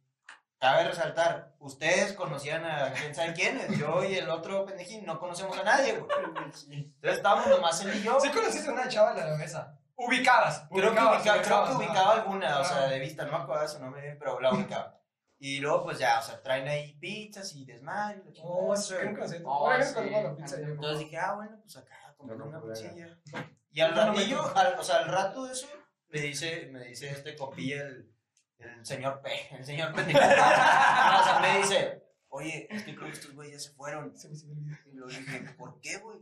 [0.60, 5.58] cabe resaltar, ustedes conocían a quién sabe quiénes, yo y el otro pendejín no conocemos
[5.58, 6.08] a nadie, güey.
[6.70, 8.20] Entonces estábamos nomás él y yo.
[8.20, 9.76] Sí conociste a una chava de la mesa.
[10.06, 10.66] Ubicabas.
[10.70, 10.96] Creo que,
[11.42, 14.40] creo ubicaba alguna, o sea, de vista, no me acuerdo de su nombre bien, pero
[14.40, 14.98] la ubicaba.
[15.38, 18.22] Y luego, pues ya, o sea, traen ahí pizzas y desmadre.
[18.42, 18.96] Oh, sé.
[19.44, 20.54] Oh, sí.
[20.56, 23.18] Entonces dije, ah, bueno, pues acá, No, no una pizzilla.
[23.74, 25.66] Y al ratillo, al- o sea, al rato de eso,
[26.08, 28.14] me dice, me dice este compilla, el,
[28.58, 29.92] el señor P, el señor.
[29.96, 34.12] No, o sea, me dice, oye, es que creo que estos güeyes ya se fueron.
[34.14, 36.18] Y le dije, ¿por qué, güey?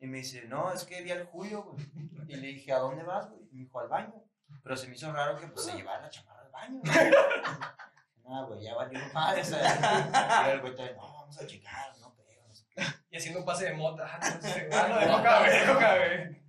[0.00, 1.86] Y me dice, no, es que vi al Julio, güey.
[2.28, 3.42] Y le dije, ¿a dónde vas, güey?
[3.50, 4.14] Y me dijo, al baño.
[4.62, 6.80] Pero se me hizo raro que pues, se llevara la chamarra al baño.
[6.82, 6.94] güey.
[8.24, 9.42] No, güey, ya valió madre.
[9.42, 12.46] Y el güey también, no, vamos a checar, no creo.
[12.46, 12.82] No, sé qué".
[13.10, 14.06] Y haciendo un pase de mota.
[14.08, 14.68] Ah, no sé.
[14.72, 16.42] Ah, no, de coca, güey, de coca, güey.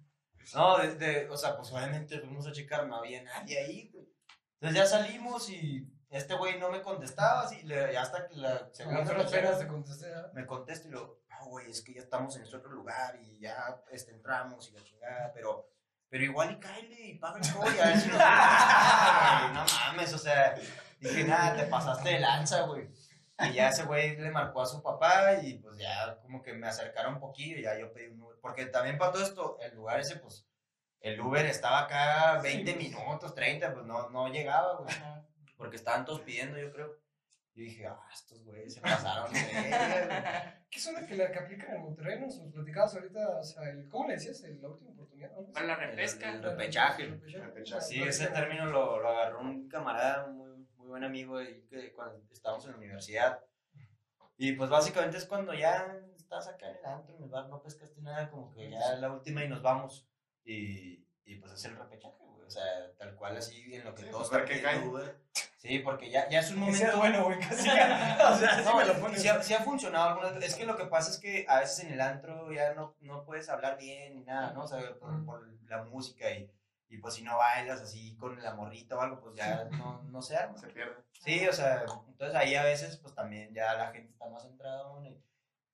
[0.53, 4.05] no de, de- o sea, pues obviamente fuimos a checar, no había nadie ahí, güey.
[4.59, 9.03] Entonces ya salimos y este güey no me contestaba, así, le, hasta que la segunda
[9.03, 10.13] tercera penas te contesté.
[10.13, 10.29] ¿ah?
[10.35, 11.20] me contesta y lo, no,
[11.51, 14.83] güey, es que ya estamos en este otro lugar y ya este, entramos y la
[14.83, 15.67] chingada, pero,
[16.09, 18.17] pero igual y cáele y paga el todo y a ver si nos
[19.53, 20.55] No mames, o sea,
[20.99, 22.89] dije, nada, te pasaste de lanza, güey.
[23.39, 26.67] Y ya ese güey le marcó a su papá y pues ya como que me
[26.67, 28.37] acercaron un poquillo y ya yo pedí un Uber.
[28.41, 30.45] Porque también para todo esto, el lugar ese, pues,
[31.01, 34.95] el Uber estaba acá 20 minutos, 30, pues no, no llegaba, güey.
[35.57, 36.97] Porque estaban todos pidiendo, yo creo.
[37.53, 39.39] Yo dije, ah, estos güeyes se pasaron de.
[40.71, 42.19] ¿Qué es una que la que aplican en Monterrey?
[42.21, 44.41] Nos platicabas ahorita, o sea, el, ¿cómo le decías?
[44.43, 45.31] El- La última oportunidad.
[45.35, 45.51] ¿no?
[45.51, 46.31] Para la El- repesca.
[46.31, 47.05] el repechaje.
[47.07, 47.81] Repechaje.
[47.81, 51.91] Sí, ese término lo, lo agarró un camarada, un muy, muy buen amigo ahí que
[51.93, 53.43] cuando estábamos en la universidad.
[54.37, 57.61] Y pues básicamente es cuando ya estás acá en el antro, en el bar, no
[57.61, 60.07] pescaste nada, como que ya es la última y nos vamos.
[60.45, 62.45] Y, y pues es el repechaje, güey.
[62.47, 62.63] O sea,
[62.97, 64.41] tal cual así en lo que Sí, todos pues,
[65.61, 66.97] Sí, porque ya, ya es un Ese es momento.
[66.97, 67.69] bueno, güey, casi.
[67.69, 69.21] o sea, sí No, me lo pones.
[69.21, 70.35] sí ha, sí ha funcionado algunas.
[70.43, 73.23] Es que lo que pasa es que a veces en el antro ya no, no
[73.25, 74.63] puedes hablar bien ni nada, ¿no?
[74.63, 76.51] O sea, por, por la música y,
[76.89, 80.21] y pues si no bailas así con la morrita o algo, pues ya no, no
[80.23, 80.57] se arma.
[80.57, 80.95] Se pierde.
[81.11, 84.79] Sí, o sea, entonces ahí a veces pues también ya la gente está más centrada
[84.85, 85.23] aún y,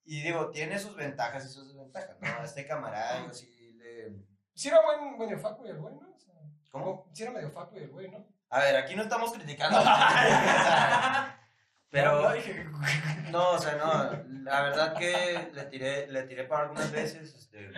[0.03, 2.43] y digo, tiene sus ventajas y sus desventajas, ¿no?
[2.43, 4.13] Este camarada yo sí le...
[4.53, 6.13] Sí era buen, medio facu y el güey, ¿no?
[6.13, 6.33] O sea,
[6.71, 7.09] ¿Cómo?
[7.13, 8.27] Sí era medio facu y el güey, ¿no?
[8.49, 9.79] A ver, aquí no estamos criticando.
[9.79, 11.39] o sea,
[11.89, 12.21] pero...
[12.21, 17.33] No, No, o sea, no, la verdad que le tiré, le tiré para algunas veces,
[17.35, 17.71] este,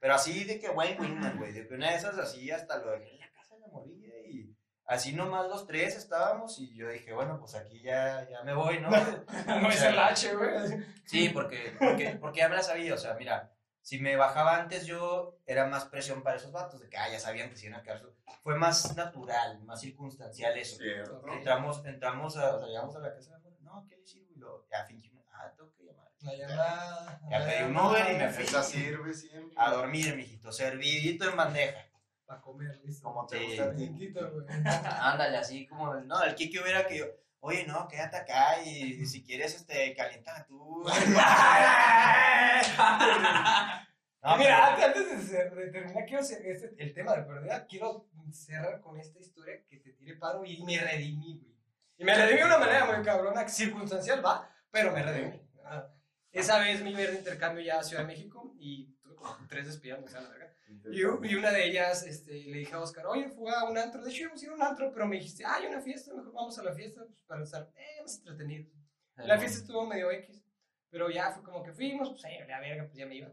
[0.00, 2.90] pero así de que Wayne Wingman, güey, de que una de esas así hasta lo
[2.90, 4.56] dejé en la casa de la morilla y
[4.86, 8.80] así nomás los tres estábamos y yo dije, bueno, pues aquí ya, ya me voy,
[8.80, 8.90] ¿no?
[9.46, 10.84] no es el H, güey.
[11.04, 13.52] Sí, porque, porque, porque ya me la sabía, o sea, mira,
[13.90, 17.18] si me bajaba antes yo, era más presión para esos vatos, de que, ah, ya
[17.18, 18.00] sabían que se iban a quedar.
[18.44, 20.76] Fue más natural, más circunstancial eso.
[20.76, 21.26] Cierto.
[21.26, 24.30] Entramos, entramos a, o sea, llegamos a la casa de no, ¿qué le sirvo?
[24.32, 26.06] Y luego, ya fingimos, ah, tengo que llamar.
[26.20, 27.20] La llamada.
[27.32, 28.44] Ya pedí un Uber y me fui.
[28.44, 29.56] Esa sirve siempre.
[29.58, 31.84] A dormir, mijito, servidito en bandeja.
[32.26, 33.02] Para comer, listo.
[33.08, 33.58] Como te Sí.
[33.58, 34.30] gusta.
[35.12, 37.06] Ándale, así como, no, el Kiki hubiera que yo,
[37.40, 40.84] oye, no, quédate acá y si quieres, este, calienta tú.
[44.22, 48.78] No, Mira, antes- antes de, de terminar, quiero este, el tema de pérdida, quiero cerrar
[48.82, 51.56] con esta historia que te tiré paro y me redimí, güey.
[51.96, 55.40] Y me redimí de una manera muy cabrona, circunstancial, va, pero me redimí.
[56.32, 58.94] Esa vez me iba a ir de intercambio ya a Ciudad de México y
[59.48, 60.54] tres despidas, me sale la verga.
[60.90, 64.02] Y, y una de ellas este, le dije a Oscar, oye, fue a un antro.
[64.02, 66.14] De hecho, íbamos a ir a un antro, pero me dijiste, ah, hay una fiesta,
[66.14, 68.72] mejor vamos a la fiesta pues, para estar eh, más entretenidos.
[69.16, 70.42] La fiesta estuvo medio X,
[70.88, 73.30] pero ya fue como que fuimos, pues, eh, la verga, pues ya me iba.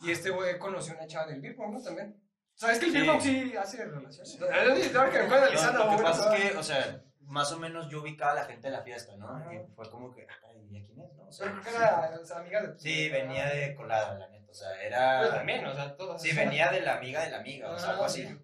[0.00, 1.82] Y este güey conoció a una chava del Beer ¿no?
[1.82, 2.20] También.
[2.54, 3.00] ¿Sabes que el Sí.
[3.00, 4.34] Beer sí hace relaciones?
[4.34, 6.34] Es ahora que me fue analizando, Lo, que pasa ¿no?
[6.34, 9.16] es que, o sea, más o menos yo ubicaba a la gente de la fiesta,
[9.16, 9.44] ¿no?
[9.74, 11.24] Fue como que, ah, ¿y a quién es, no?
[11.28, 14.28] O Pero sea, creo que era o sea, amiga de sí, venía de colada, la
[14.28, 15.30] neta, o sea, Pero era...
[15.36, 16.20] también, o sea, todas.
[16.22, 18.26] Sí, venía de la amiga de la amiga, o sea, algo Ah, así.
[18.26, 18.38] sí.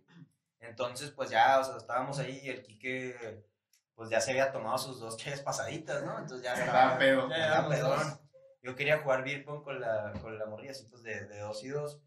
[0.61, 3.45] Entonces, pues ya, o sea, estábamos ahí y el Quique,
[3.95, 6.19] pues ya se había tomado sus dos cheves pasaditas, ¿no?
[6.19, 7.29] Entonces ya Estaba pedo.
[7.29, 8.21] Ya, estaba pedón.
[8.63, 11.63] Yo quería jugar beer pong con la, con la morrilla, así pues de, de dos
[11.65, 12.01] y dos.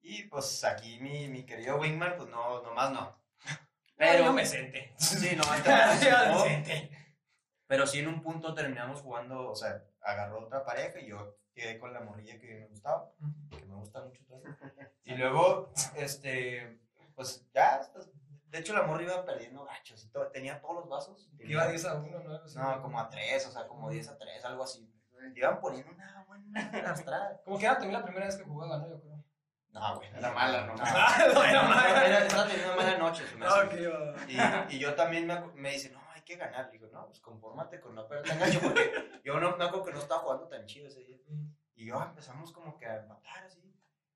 [0.00, 3.16] Y pues aquí mi, mi querido Wingman, pues no, nomás no.
[3.96, 4.92] Pero no me senté.
[4.98, 6.90] sí, nomás no, me senté.
[7.68, 11.78] Pero sí en un punto terminamos jugando, o sea, agarró otra pareja y yo quedé
[11.78, 13.10] con la morrilla que me gustaba,
[13.50, 14.56] que me gusta mucho todavía.
[15.04, 16.80] Y luego, este,
[17.14, 18.10] pues ya, pues,
[18.48, 21.30] de hecho la morra iba perdiendo gachos y todo, tenía todos los vasos.
[21.40, 22.40] Iba 10 a 1, ¿no?
[22.54, 24.88] No, como a tres, o sea, como 10 a 3, algo así.
[25.36, 27.40] Iban poniendo una buena arrastrada.
[27.44, 28.88] Como que era también la primera vez que jugaba, ¿no?
[28.88, 29.24] Yo creo.
[29.70, 30.08] No, güey.
[30.16, 30.82] Era mala, no no.
[30.82, 32.04] no era mala.
[32.06, 33.24] Era- Estaba teniendo una mala noche.
[33.28, 33.54] se me hace.
[33.60, 33.72] Ah, ok,
[34.38, 34.68] va.
[34.72, 36.66] Y, y yo también me, me dice, no, hay que ganar.
[36.66, 39.84] Le digo, no, pues confórmate con no perder tan gacho, porque yo no me acuerdo
[39.84, 41.11] que no estaba jugando tan chido ese día.
[41.74, 43.60] Y yo empezamos como que a empatar así.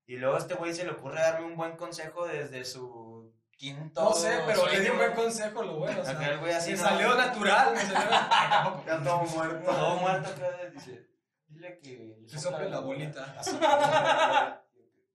[0.05, 4.03] Y luego a este güey se le ocurre darme un buen consejo desde su quinto.
[4.03, 6.01] No sé, pero le di un buen consejo, lo bueno.
[6.01, 6.83] O sea, Acá el güey así, me no.
[6.83, 7.73] salió natural.
[7.73, 8.09] Me salió...
[8.85, 8.85] Tampoco.
[8.85, 9.71] Ya todo muerto.
[9.71, 10.29] Todo muerto
[10.73, 11.09] dice,
[11.47, 12.17] dile que...
[12.21, 13.35] le sople la bolita.
[13.43, 14.63] Bolita.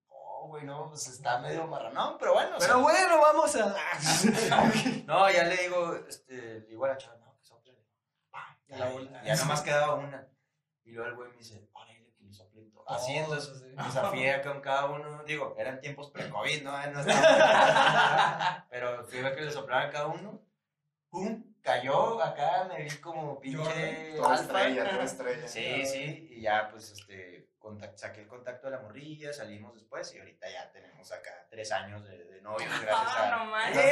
[0.08, 2.56] Oh, güey, no, pues está medio marranón, pero bueno.
[2.56, 3.74] o sea, Pero bueno, vamos a.
[5.06, 7.78] No, ya le digo, este, le digo a la chava, no, que sople.
[8.66, 9.22] Ya la bola.
[9.22, 10.28] ya nomás quedaba una.
[10.84, 11.70] Y luego el güey me dice,
[12.88, 13.74] entonces, sí.
[13.84, 15.22] desafié con cada uno.
[15.24, 16.86] Digo, eran tiempos pre-COVID, ¿no?
[16.90, 20.40] No estaba- Pero fui a ver que le soplaran a cada uno.
[21.10, 21.44] ¡Pum!
[21.62, 25.46] Cayó acá, me vi como pinche Toda estrella, toda estrella.
[25.48, 30.12] Sí, sí, y ya pues este, contact- saqué el contacto de la morrilla, salimos después
[30.14, 33.36] y ahorita ya tenemos acá tres años de, de novios gracias Ah, a...
[33.44, 33.84] no manches.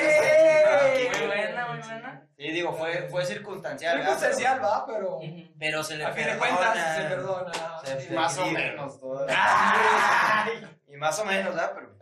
[1.14, 1.18] a-.
[1.18, 2.28] Muy buena, muy buena.
[2.36, 3.98] Sí, digo, fue, fue circunstancial.
[3.98, 5.20] Circunstancial, va, pero.
[5.58, 6.56] Pero se le A fin de perdona.
[6.56, 7.52] cuentas, se perdona.
[7.84, 8.14] Se- Sí.
[8.14, 9.00] Más o menos.
[9.28, 10.78] Ay.
[10.88, 11.72] Y más o menos, ¿verdad?
[11.74, 11.98] Pero,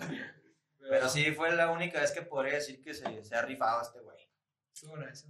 [0.90, 4.00] pero sí, fue la única vez que podría decir que se, se ha rifado este
[4.00, 4.16] güey.
[4.72, 5.26] Estuvo nice.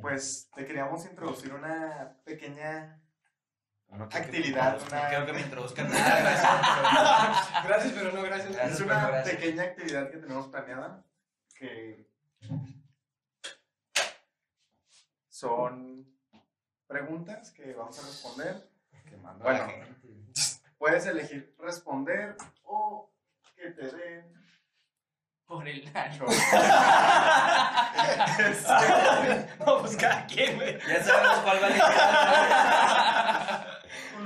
[0.00, 3.01] Pues te queríamos introducir una pequeña
[3.92, 5.88] No que Actividad, una- quiero que me introduzcan
[7.64, 8.52] gracias, pero no gracias.
[8.52, 8.80] Gracias.
[8.80, 11.04] Es una pequeña actividad que tenemos planeada
[11.54, 12.08] que
[15.28, 16.06] son
[16.86, 18.68] preguntas que vamos a responder.
[19.08, 19.66] Quemando Bueno.
[20.78, 23.10] Puedes elegir responder o
[23.54, 24.32] que te den
[25.46, 26.24] Por el año.
[29.60, 30.76] No, pues cada quien, güey.
[30.88, 31.84] Ya sabemos cuál va a elegir.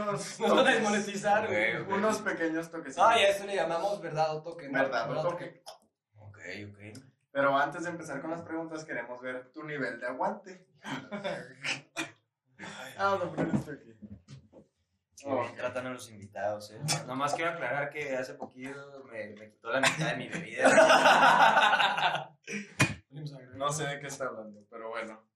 [0.02, 1.76] unos, Nos van a toques, desmonetizar, güey.
[1.76, 3.06] Unos pequeños toquecitos.
[3.06, 4.68] Ah, y a eso le llamamos verdad o toque.
[4.68, 4.78] ¿no?
[4.78, 5.62] Verdad o toque.
[6.16, 6.38] Ok,
[6.70, 6.78] ok.
[7.30, 10.66] Pero antes de empezar con las preguntas, queremos ver tu nivel de aguante.
[12.98, 13.92] Ah, no, pero esto aquí.
[15.26, 16.80] Bien tratan a los invitados, eh.
[17.06, 22.32] Nomás quiero aclarar que hace poquito me, me quitó la mitad de mi bebida.
[23.56, 25.26] No sé de qué está hablando, pero bueno.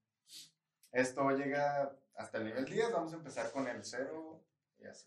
[0.91, 2.93] Esto llega hasta el nivel 10.
[2.93, 4.43] Vamos a empezar con el 0
[4.81, 5.05] y así.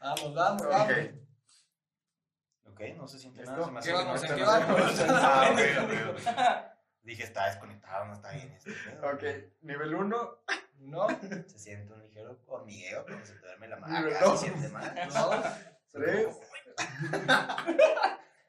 [0.00, 0.90] Vamos, vamos, vamos.
[0.90, 0.96] Ok.
[2.72, 3.52] Ok, no se siente ¿Listo?
[3.56, 3.64] nada.
[3.66, 4.22] Se me hace ¿Qué que vamos?
[4.22, 4.92] no ¿En qué no vamos?
[4.92, 6.70] se- Ah, ok, ok, ok.
[7.02, 8.52] Dije, está desconectado, no está bien.
[8.52, 9.06] Este pedo.
[9.10, 9.22] Ok,
[9.62, 10.38] nivel 1.
[10.80, 11.08] No,
[11.46, 13.98] Se siente un ligero hormigueo cuando se te duerme la mano.
[13.98, 14.40] Nivel Acá dos.
[14.40, 14.94] se siente mal.
[15.12, 15.36] dos.
[15.92, 16.28] 3,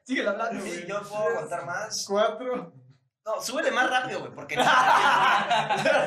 [0.04, 2.04] Sigue hablando, Sí, yo puedo aguantar más.
[2.08, 2.72] 4,
[3.24, 4.56] No, súbele más rápido, güey, porque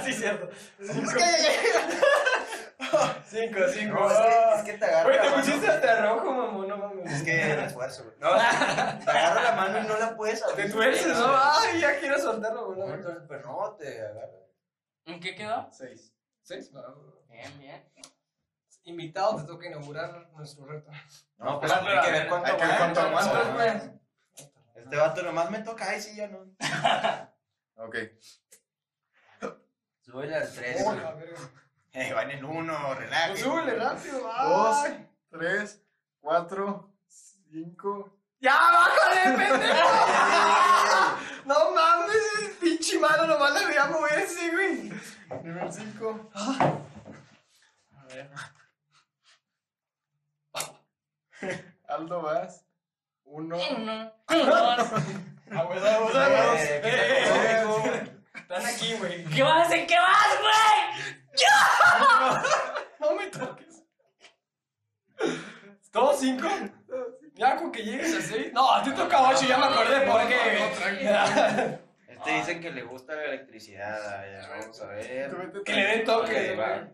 [0.06, 0.50] sí, cierto.
[3.26, 3.54] 5.
[3.56, 3.94] Cinco, cinco.
[4.00, 5.44] No, es, que, es que te agarro Güey, te la mano.
[5.44, 7.12] pusiste hasta rojo, mamón, no mames.
[7.12, 8.16] Es que el esfuerzo, güey.
[8.20, 10.66] No, te agarro la mano y no la puedes abrir.
[10.68, 11.28] Te tuerces, ¿no?
[11.36, 12.80] Ay, ya quiero soltarlo, güey.
[12.80, 14.30] no, Entonces, Pero no, te agarra.
[15.06, 15.68] ¿En qué quedó?
[15.72, 16.14] 6.
[16.42, 16.72] ¿Seis?
[16.76, 16.94] Va.
[17.30, 17.92] Bien, bien.
[18.84, 20.92] Invitado, te toca inaugurar nuestro reto.
[21.38, 22.56] No, pues hay que ver cuánto
[23.54, 23.96] güey.
[24.76, 26.46] Este vato nomás me toca, ay, sí, ya no.
[27.78, 27.96] Ok.
[29.42, 31.00] Al 3, Oh, güey.
[31.96, 33.38] Eh, va en el 1, Pues relájate.
[33.38, 35.10] súbele rápido, 2, ay.
[35.32, 35.82] 3,
[36.20, 38.18] 4, 5.
[38.42, 39.90] ¡Ya, bájale, pendejo!
[41.46, 44.92] No mames, pinche mano, nomás le voy a moverse, güey.
[45.44, 46.30] Nivel 5.
[46.34, 48.30] A ver.
[51.88, 52.66] Aldo vas.
[53.26, 53.56] 1.
[53.78, 54.92] Uno, dos.
[55.48, 56.12] Vamos, vamos, Eh, vamos.
[56.62, 59.26] ¿qué te Eh, pasó, eh, Están aquí, güey.
[59.26, 59.72] ¿Qué vas?
[59.72, 61.25] ¿En qué vas, güey?
[63.00, 63.84] No me toques.
[65.92, 66.48] ¿Todos cinco?
[67.34, 68.52] Ya con que llegues a seis.
[68.54, 71.80] No, a ti toca ocho, ya me acordé por qué.
[72.08, 74.42] Este dicen que le gusta la electricidad.
[74.42, 75.64] ya, vamos a ver.
[75.64, 76.90] Que le den toque.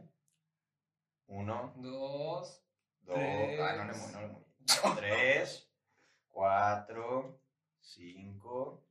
[1.27, 2.61] Uno, Dos.
[3.01, 3.15] dos.
[3.15, 3.59] Tres.
[3.61, 4.95] Ah, no le no.
[4.95, 5.69] Tres,
[6.29, 7.39] cuatro,
[7.79, 8.83] cinco,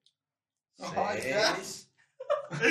[0.78, 1.55] ya.
[1.57, 1.89] seis.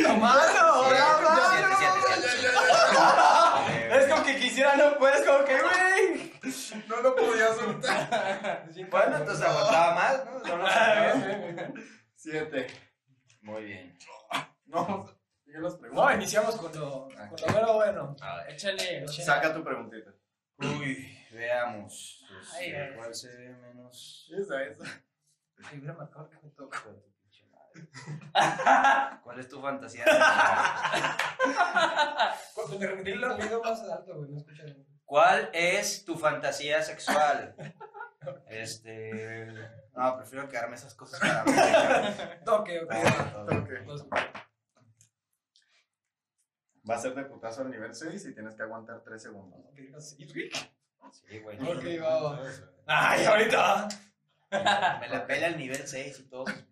[0.01, 0.83] ¡No, mano!
[0.87, 2.17] siete, ¡La siete, siete, mano!
[2.17, 3.95] siete, siete.
[3.99, 6.33] Es como que quisiera, no puedes, como que, güey.
[6.87, 8.65] No lo podía soltar.
[8.89, 10.39] Bueno, entonces aguantaba más, ¿no?
[10.39, 11.13] No lo sacaba.
[11.13, 11.73] bien, bien, bien.
[12.15, 12.67] 7.
[13.41, 13.97] Muy bien.
[14.65, 15.05] No,
[16.13, 18.15] iniciamos con lo, con lo bueno, bueno.
[18.47, 19.07] Échale.
[19.07, 20.11] Saca tu preguntita.
[20.57, 22.23] Uy, veamos.
[22.53, 22.95] Ay, Este, ay.
[22.95, 24.29] ¿Cuál se ve menos?
[24.37, 24.83] Esa, esa.
[25.63, 26.83] Ay, hubiera marcado que me toca.
[29.23, 30.03] ¿Cuál es tu fantasía?
[30.05, 31.17] sexual?
[32.53, 34.85] Cuando me el ruido más alto, güey, no escucha bien.
[35.05, 37.55] ¿Cuál es tu fantasía sexual?
[38.47, 39.47] Este.
[39.95, 41.51] No, prefiero quedarme esas cosas para mí.
[42.45, 42.91] Toque, ok.
[44.11, 44.33] va.
[46.87, 49.59] A ser de putazo al nivel 6 y tienes que aguantar 3 segundos.
[49.99, 50.49] "Sí, güey".
[51.11, 51.57] Sí, güey.
[51.61, 52.39] Ok, va, va.
[52.87, 53.87] Ay, ahorita.
[54.51, 56.68] Me la pela el nivel 6 y todos sus pinches niveles.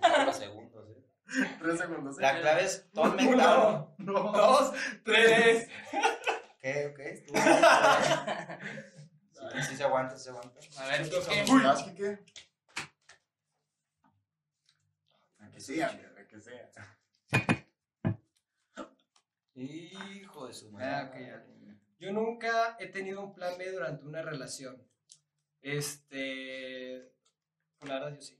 [0.00, 1.56] Todos los segundos, ¿eh?
[1.60, 2.18] 3 segundos.
[2.18, 2.22] ¿eh?
[2.22, 3.88] La clave es todo mental.
[3.98, 4.72] Uno, dos,
[5.04, 5.68] tres.
[6.60, 6.86] ¿Qué?
[6.90, 6.98] ¿Ok?
[6.98, 7.44] Bien.
[9.52, 10.60] Sí, sí se aguanta, sí se aguanta.
[10.78, 11.08] A ver.
[11.08, 11.44] ¿qué?
[11.52, 11.62] Uy.
[11.62, 12.18] ¿Vas, Quique?
[15.38, 16.70] A que sea, que sea.
[19.54, 21.44] Hijo de su Ah, ya.
[21.98, 24.80] Yo nunca he tenido un plan B durante una relación.
[25.62, 27.12] Este.
[27.78, 28.38] Pues la verdad, yo sí.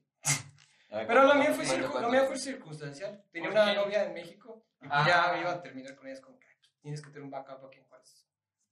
[0.91, 3.22] Pero lo mío fue, circu- lo mío fue circunstancial.
[3.30, 3.76] Tenía ¿Por una qué?
[3.76, 5.05] novia en México y pues Ah.
[5.34, 6.14] ya iba a terminar con ella.
[6.14, 6.47] Es como que
[6.80, 8.26] tienes que tener un backup aquí en Juárez.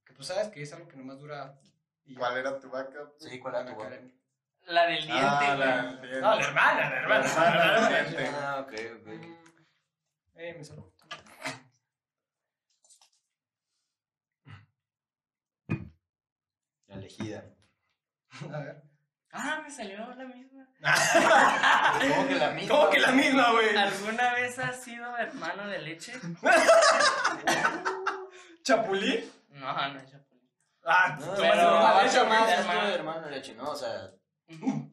[0.05, 1.59] Que pues sabes que es algo que nomás dura.
[2.05, 2.19] Y ya.
[2.21, 3.15] ¿Cuál era tu backup?
[3.19, 3.77] Sí, ¿cuál era tu?
[3.77, 4.19] Karen.
[4.67, 6.11] La del diente, Ah, güey.
[6.11, 8.11] la No, la hermana, la hermana.
[8.11, 8.57] La.
[8.57, 9.07] Ah, ok, ok.
[9.07, 9.37] Mm,
[10.39, 10.93] Eh, me salgo.
[16.89, 17.45] La elegida.
[18.53, 18.83] A ver.
[19.39, 20.67] Ah, me salió la misma.
[22.17, 22.75] ¿Cómo que la misma?
[22.77, 23.77] ¿Cómo que la misma, güey?
[23.77, 26.13] ¿Alguna vez has sido hermano de leche?
[28.63, 29.31] ¿Chapulín?
[29.51, 30.51] No, no es chapulín.
[30.85, 31.53] Ah, No, pero-
[31.87, 32.87] a no, leche, más hermano.
[32.89, 33.71] de hermano de leche, ¿no?
[33.71, 34.11] O sea,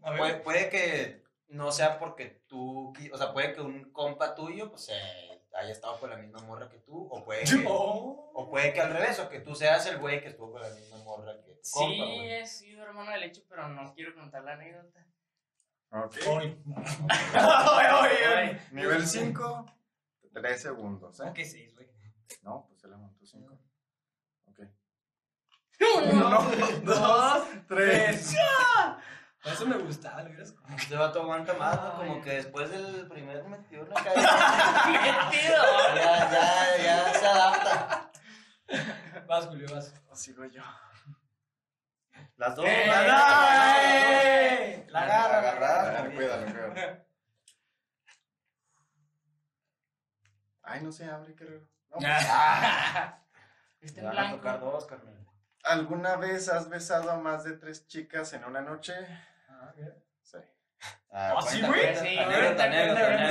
[0.03, 0.17] A ver.
[0.19, 4.89] puede, puede que no sea porque tú, o sea, puede que un compa tuyo, pues,
[4.89, 8.81] eh, haya estado con la misma morra que tú, o puede que, o puede que
[8.81, 11.53] al revés, o que tú seas el güey que estuvo con la misma morra que
[11.53, 15.05] tu Sí, compa, he sido hermano del hecho, pero no quiero contar la anécdota.
[15.91, 16.15] Ok.
[17.33, 19.65] Ay, Nivel 5,
[20.33, 21.31] 3 segundos, ¿eh?
[21.35, 21.87] ¿Qué seis, güey?
[22.41, 23.59] No, pues se la montó 5.
[24.47, 24.59] Ok.
[26.13, 26.29] Uno,
[26.83, 28.35] dos, tres.
[29.45, 31.97] Eso me gustaba, lo hubieras Este vato aguanta más, ¿no?
[31.97, 34.15] Como que después del primer metido la calle,
[35.31, 35.63] metido.
[35.95, 38.11] ya, ya, ya se adapta.
[39.27, 39.93] Vas, Julio, vas.
[40.09, 40.63] O sigo yo.
[42.37, 42.65] Las dos.
[42.65, 42.85] ¡Eh!
[42.89, 44.85] ¡Ay!
[44.87, 45.91] La agarra, agarra.
[45.91, 47.03] Dale, cuídalo, cuídalo.
[50.63, 51.67] Ay, no se abre, creo.
[51.89, 51.97] No.
[53.81, 54.71] En van a tocar blanco.
[54.71, 55.27] dos, carnal.
[55.63, 58.93] ¿Alguna vez has besado a más de tres chicas en una noche?
[59.63, 59.95] Ah, mira.
[60.21, 60.37] Sí.
[61.11, 61.95] Ah, ¿Ah, sí, güey?
[61.95, 62.15] Sí.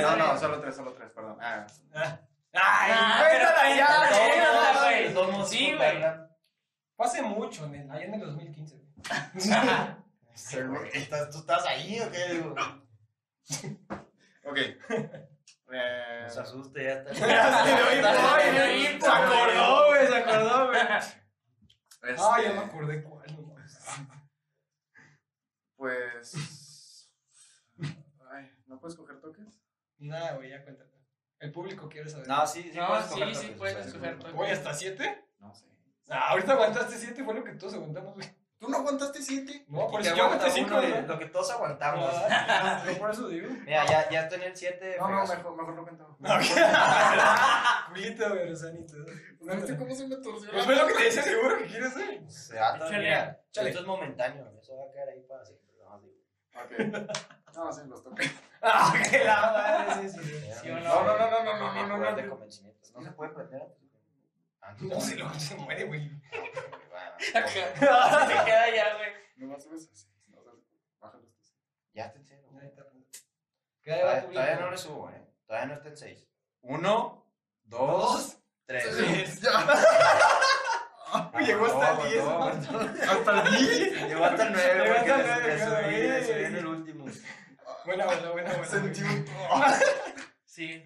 [0.01, 1.37] No, no, solo tres, solo tres, perdón.
[1.41, 2.91] Ah, ¡Ay!
[2.93, 3.87] Ah, cuéntala pero ya,
[4.83, 5.45] güey!
[5.47, 6.03] Sí, güey.
[6.95, 8.87] Fue hace mucho, en el, allá en el 2015, güey.
[10.35, 10.89] Sí, güey.
[10.93, 12.33] ¿Estás- ¿Tú estás ahí o qué?
[12.33, 12.55] Digo,
[14.45, 14.57] ok.
[15.75, 17.13] Eh, No se asuste, ya está.
[17.15, 17.23] Se
[19.07, 20.79] acordó, güey, se acordó, güey.
[20.81, 23.23] este, Ah, ya me acordé cuál.
[25.83, 27.09] Pues.
[28.31, 29.61] Ay, ¿no puedes coger toques?
[29.97, 30.95] Nada, güey, ya cuéntate.
[31.39, 32.25] El público quiere saber.
[32.25, 32.77] No, sí, sí.
[32.77, 35.25] No, puedes sí, coger sí toques, puedes coger Güey, ¿hasta siete?
[35.39, 35.65] No sé.
[36.07, 38.25] Ah, ahorita aguantaste siete, fue lo que todos aguantamos, güey.
[38.59, 39.65] ¿Tú no aguantaste siete?
[39.67, 41.07] No, por eso yo aguanté cinco, de ¿no?
[41.07, 42.09] Lo que todos aguantamos.
[42.29, 43.49] Ah, yo por eso digo.
[43.65, 44.95] Mira, ya, ya estoy en el 7.
[45.01, 46.17] No, no, mejor, mejor no cuento.
[47.89, 48.95] Culito, güey, Rosanito.
[49.41, 50.49] ¿Viste cómo se me torció?
[50.49, 52.31] Pues ve lo que te dice seguro que quieres hacer.
[52.31, 53.69] Se va a Échale.
[53.69, 54.49] Esto es momentáneo.
[54.57, 55.62] Eso va a quedar ahí para siempre.
[56.53, 56.61] No.
[56.61, 56.71] Ok.
[57.53, 58.31] No, sí, los toqué.
[58.63, 60.41] Ah, que la madre, sí, sí.
[60.59, 62.29] Sí o No, no, no, no, no, no, no, no, Jugar de no.
[62.31, 62.91] convencimientos.
[62.93, 63.77] No se puede prender antes.
[64.59, 66.09] Antes No, si luego se muere, güey.
[67.19, 69.11] Se queda ya, güey.
[69.35, 70.07] No más subes así.
[70.29, 70.53] No, o sea,
[70.99, 71.43] bájalos tú.
[71.93, 72.41] Ya está en cero.
[73.83, 75.21] ¿Qué va Todavía, no le subo, ¿eh?
[75.45, 76.27] Todavía no está en 6.
[76.61, 77.25] Uno,
[77.65, 78.95] dos, tres.
[78.97, 79.41] Tres.
[81.45, 82.71] Llegó hasta el no, 10.
[82.71, 84.07] no, Hasta el 10.
[84.07, 86.23] Llegó hasta el 9 Llegó hasta el le- nueve, le claro, subí, le güey.
[86.25, 87.05] subí en el último.
[87.85, 88.65] Buena, buena, buena, buena.
[88.65, 89.25] Sentí un.
[90.45, 90.83] Sí.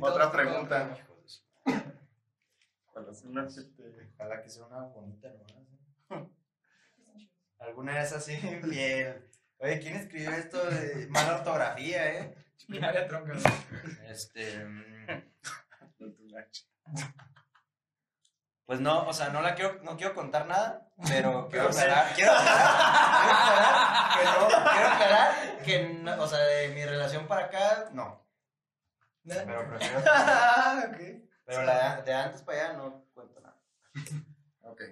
[0.00, 0.96] Otra pregunta.
[2.94, 5.50] Ojalá que sea una bonita nomás.
[6.10, 6.28] ¿eh?
[7.60, 9.24] Alguna vez así, bien.
[9.58, 12.34] Oye, ¿quién escribió esto de mala ortografía, eh?
[12.68, 13.32] Primaria tronca.
[14.06, 14.64] Este.
[18.68, 22.32] Pues no, o sea, no la quiero, no quiero contar nada, pero quiero aclarar, quiero
[22.32, 27.46] aclarar, quiero aclarar que no, quiero aclarar que no, o sea, de mi relación para
[27.46, 28.22] acá, no.
[29.24, 30.98] Pero prefiero, Ah, ok.
[31.46, 33.56] pero la de antes para allá no cuento nada.
[34.64, 34.82] Ok.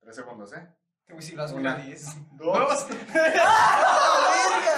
[0.00, 0.68] Tres segundos, ¿eh?
[1.08, 1.76] Uy, si vas Una.
[1.76, 2.06] una 10.
[2.36, 2.86] Dos.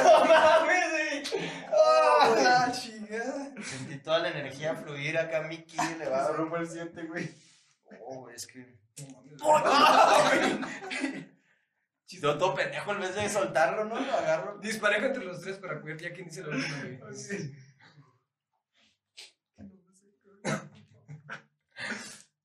[0.05, 1.33] ¡No mames!
[1.73, 3.51] ¡Ah, la chingada!
[3.61, 6.29] Sentí toda la energía fluir acá, Mickey, le va a...
[6.29, 7.35] rompe el siete, güey.
[8.01, 8.79] Oh, es que...
[8.99, 9.41] No mames.
[12.07, 14.01] Yo todo pendejo en vez de soltarlo, ¿no?
[14.01, 14.59] Lo agarro.
[14.59, 16.99] Disparé contra los tres para ver ya quién dice la última, güey.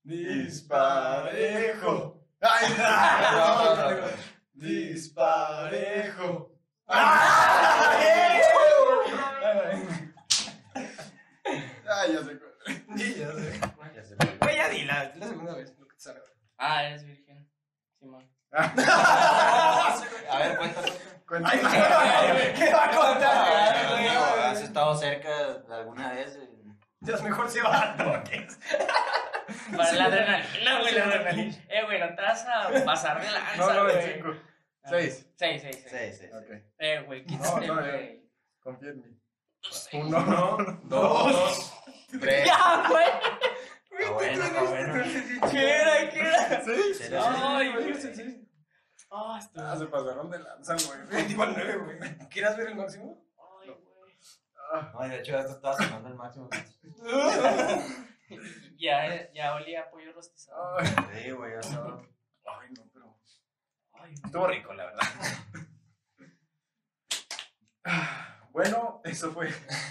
[0.04, 2.20] Disparejo.
[2.40, 2.74] ¡Ay!
[2.76, 4.06] No, no, no.
[4.52, 6.52] Disparejo.
[6.86, 7.00] ¡Ay,
[12.12, 12.52] ya sé cuál!
[12.98, 13.60] Sí, ya sé.
[14.82, 16.20] Es la segunda vez lo que te salga.
[16.58, 17.50] Ah, eres virgen.
[17.98, 18.30] Simón.
[18.52, 20.90] A ver, cuéntame.
[21.44, 21.58] Ay,
[22.56, 24.46] ¿qué va a contar?
[24.52, 25.30] ¿Has estado cerca
[25.70, 26.38] alguna vez?
[27.06, 28.58] es mejor se va a toques.
[29.76, 29.96] Para Sí.
[29.96, 31.10] la adrenalina, güey, Sí, la sí.
[31.10, 31.56] adrenalina.
[31.68, 34.34] Eh, güey, no te vas a pasar de lanza, No, no, de cinco.
[34.86, 35.26] Seis.
[35.36, 36.16] Seis, seis, seis.
[36.18, 36.32] Sí, sí.
[36.34, 36.62] Ok.
[36.78, 38.30] Eh, güey, quítate, No, no, güey.
[38.60, 39.20] Confía en mí.
[39.94, 41.72] Uno, dos,
[42.20, 42.46] tres.
[42.46, 43.06] Ya, güey.
[43.98, 45.04] Está bueno, está bueno.
[45.50, 46.10] ¿Qué era?
[46.10, 46.64] ¿Qué era?
[46.64, 46.72] Sí,
[47.14, 48.14] Ay, güey, güey.
[48.14, 48.48] sí.
[49.10, 49.62] Ah, estuvo.
[49.64, 51.06] Ah, se pasaron de lanza, güey.
[51.10, 52.28] 29, nueve, güey.
[52.28, 53.24] ¿Quieres ver el máximo?
[53.62, 54.12] Ay, güey.
[54.72, 56.48] Ah, No, de hecho, esto estaba sonando el máximo.
[58.78, 60.78] Ya, ya olía a pollo rostizado.
[60.78, 60.86] ay.
[61.22, 62.02] Sí, güey, ya estaba.
[62.46, 63.16] Ay, no, pero.
[63.92, 65.02] Ay, Estuvo rico, la verdad.
[68.52, 69.48] Bueno, eso fue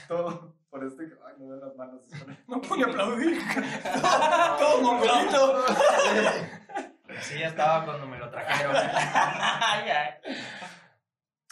[0.07, 1.03] todo por este.
[1.23, 2.01] Ay, me dan las manos.
[2.47, 3.39] No pude aplaudir.
[4.59, 5.65] Todo mongolito.
[7.21, 8.75] Sí, ya estaba cuando me lo trajeron.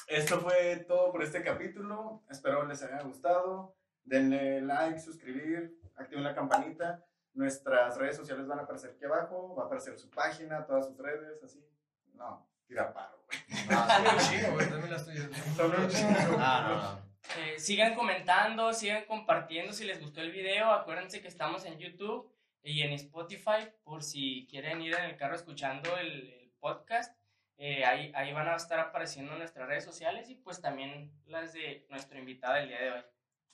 [0.08, 2.24] Esto fue todo por este capítulo.
[2.30, 3.78] Espero les haya gustado.
[4.04, 7.06] denle like, suscribir, activen la campanita.
[7.34, 10.98] Nuestras redes sociales van a aparecer aquí abajo, va a aparecer su página, todas sus
[10.98, 11.66] redes, así.
[12.14, 13.40] No, tira paro, güey.
[13.70, 15.30] Son un chingo, güey, también las tuyas.
[15.56, 16.36] Son un chingo.
[16.38, 17.11] Ah, no, no.
[17.38, 20.72] Eh, sigan comentando, sigan compartiendo si les gustó el video.
[20.72, 22.30] Acuérdense que estamos en YouTube
[22.64, 27.16] y en Spotify por si quieren ir en el carro escuchando el, el podcast.
[27.58, 31.86] Eh, ahí, ahí van a estar apareciendo nuestras redes sociales y pues también las de
[31.90, 33.02] nuestro invitado el día de hoy.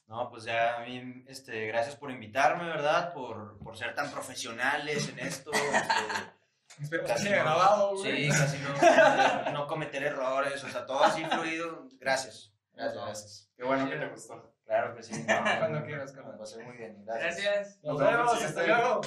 [0.08, 3.12] No, pues ya a mí, este, gracias por invitarme, ¿verdad?
[3.14, 5.52] Por, por ser tan profesionales en esto.
[5.52, 8.32] este, Espero que haya no- grabado, güey.
[8.32, 11.88] Sí, casi no, no cometer errores, o sea, todo así fluido.
[12.00, 12.54] Gracias.
[12.78, 13.52] Gracias, gracias.
[13.58, 14.54] Qué bueno que te gustó.
[14.66, 15.26] Claro que sí.
[15.60, 16.38] Cuando quieras, Me carnal.
[16.38, 17.04] pasé muy bien.
[17.06, 17.44] Gracias.
[17.44, 17.80] Gracias.
[17.84, 19.02] Nos Nos vemos hasta luego.